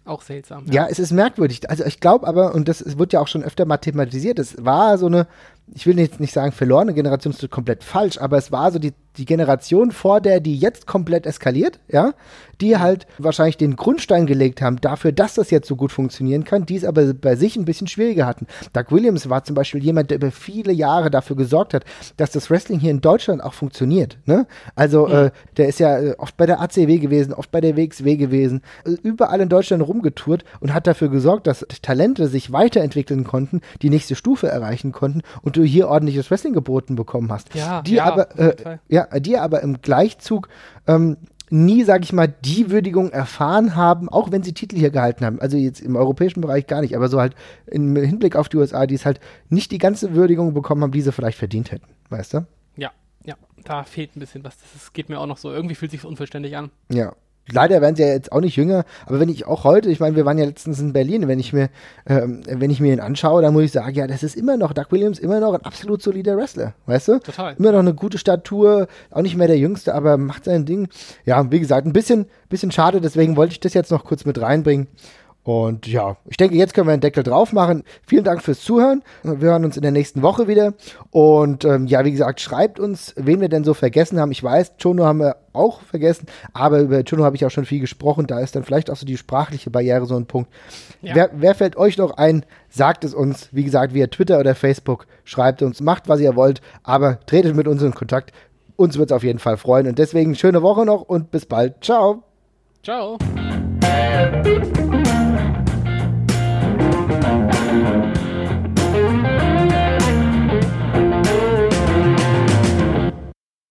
[0.05, 0.65] auch seltsam.
[0.67, 0.73] Ja.
[0.73, 1.69] ja, es ist merkwürdig.
[1.69, 4.97] Also ich glaube aber, und das wird ja auch schon öfter mal thematisiert, es war
[4.97, 5.27] so eine,
[5.73, 8.79] ich will jetzt nicht sagen verlorene Generation, das ist komplett falsch, aber es war so
[8.79, 12.13] die, die Generation vor der, die jetzt komplett eskaliert, ja,
[12.61, 16.65] die halt wahrscheinlich den Grundstein gelegt haben dafür, dass das jetzt so gut funktionieren kann,
[16.65, 18.47] die es aber bei sich ein bisschen schwieriger hatten.
[18.73, 21.85] Doug Williams war zum Beispiel jemand, der über viele Jahre dafür gesorgt hat,
[22.17, 24.17] dass das Wrestling hier in Deutschland auch funktioniert.
[24.25, 24.47] Ne?
[24.75, 25.13] Also mhm.
[25.13, 28.61] äh, der ist ja äh, oft bei der ACW gewesen, oft bei der WXW gewesen,
[28.85, 33.89] äh, überall in Deutschland rumgetourt und hat dafür gesorgt, dass Talente sich weiterentwickeln konnten, die
[33.89, 37.53] nächste Stufe erreichen konnten und du hier ordentliches Wrestling geboten bekommen hast.
[37.55, 40.49] Ja, die ja, aber äh, ja, die aber im Gleichzug
[40.87, 41.17] ähm,
[41.53, 45.39] nie, sag ich mal, die Würdigung erfahren haben, auch wenn sie Titel hier gehalten haben.
[45.39, 47.35] Also jetzt im europäischen Bereich gar nicht, aber so halt
[47.67, 51.01] im Hinblick auf die USA, die es halt nicht die ganze Würdigung bekommen haben, die
[51.01, 52.45] sie vielleicht verdient hätten, weißt du?
[52.75, 52.91] Ja,
[53.23, 54.57] ja, da fehlt ein bisschen was.
[54.73, 55.51] Das geht mir auch noch so.
[55.51, 56.71] Irgendwie fühlt sich unvollständig an.
[56.89, 57.13] Ja,
[57.51, 60.15] Leider werden sie ja jetzt auch nicht jünger, aber wenn ich auch heute, ich meine,
[60.15, 61.69] wir waren ja letztens in Berlin, wenn ich mir,
[62.07, 64.71] ähm, wenn ich mir ihn anschaue, dann muss ich sagen, ja, das ist immer noch,
[64.71, 67.19] Doug Williams immer noch ein absolut solider Wrestler, weißt du?
[67.19, 67.55] Total.
[67.59, 70.87] Immer noch eine gute Statur, auch nicht mehr der Jüngste, aber macht sein Ding.
[71.25, 74.39] Ja, wie gesagt, ein bisschen, bisschen schade, deswegen wollte ich das jetzt noch kurz mit
[74.39, 74.87] reinbringen.
[75.43, 77.83] Und ja, ich denke, jetzt können wir einen Deckel drauf machen.
[78.07, 79.03] Vielen Dank fürs Zuhören.
[79.23, 80.73] Wir hören uns in der nächsten Woche wieder.
[81.11, 84.31] Und ähm, ja, wie gesagt, schreibt uns, wen wir denn so vergessen haben.
[84.31, 87.81] Ich weiß, Chono haben wir auch vergessen, aber über Chono habe ich auch schon viel
[87.81, 88.25] gesprochen.
[88.25, 90.49] Da ist dann vielleicht auch so die sprachliche Barriere so ein Punkt.
[91.01, 91.13] Ja.
[91.13, 92.45] Wer, wer fällt euch noch ein?
[92.69, 95.07] Sagt es uns, wie gesagt, via Twitter oder Facebook.
[95.25, 98.31] Schreibt uns, macht, was ihr wollt, aber tretet mit uns in Kontakt.
[98.77, 99.87] Uns wird es auf jeden Fall freuen.
[99.87, 101.83] Und deswegen schöne Woche noch und bis bald.
[101.83, 102.23] Ciao.
[102.81, 103.17] Ciao.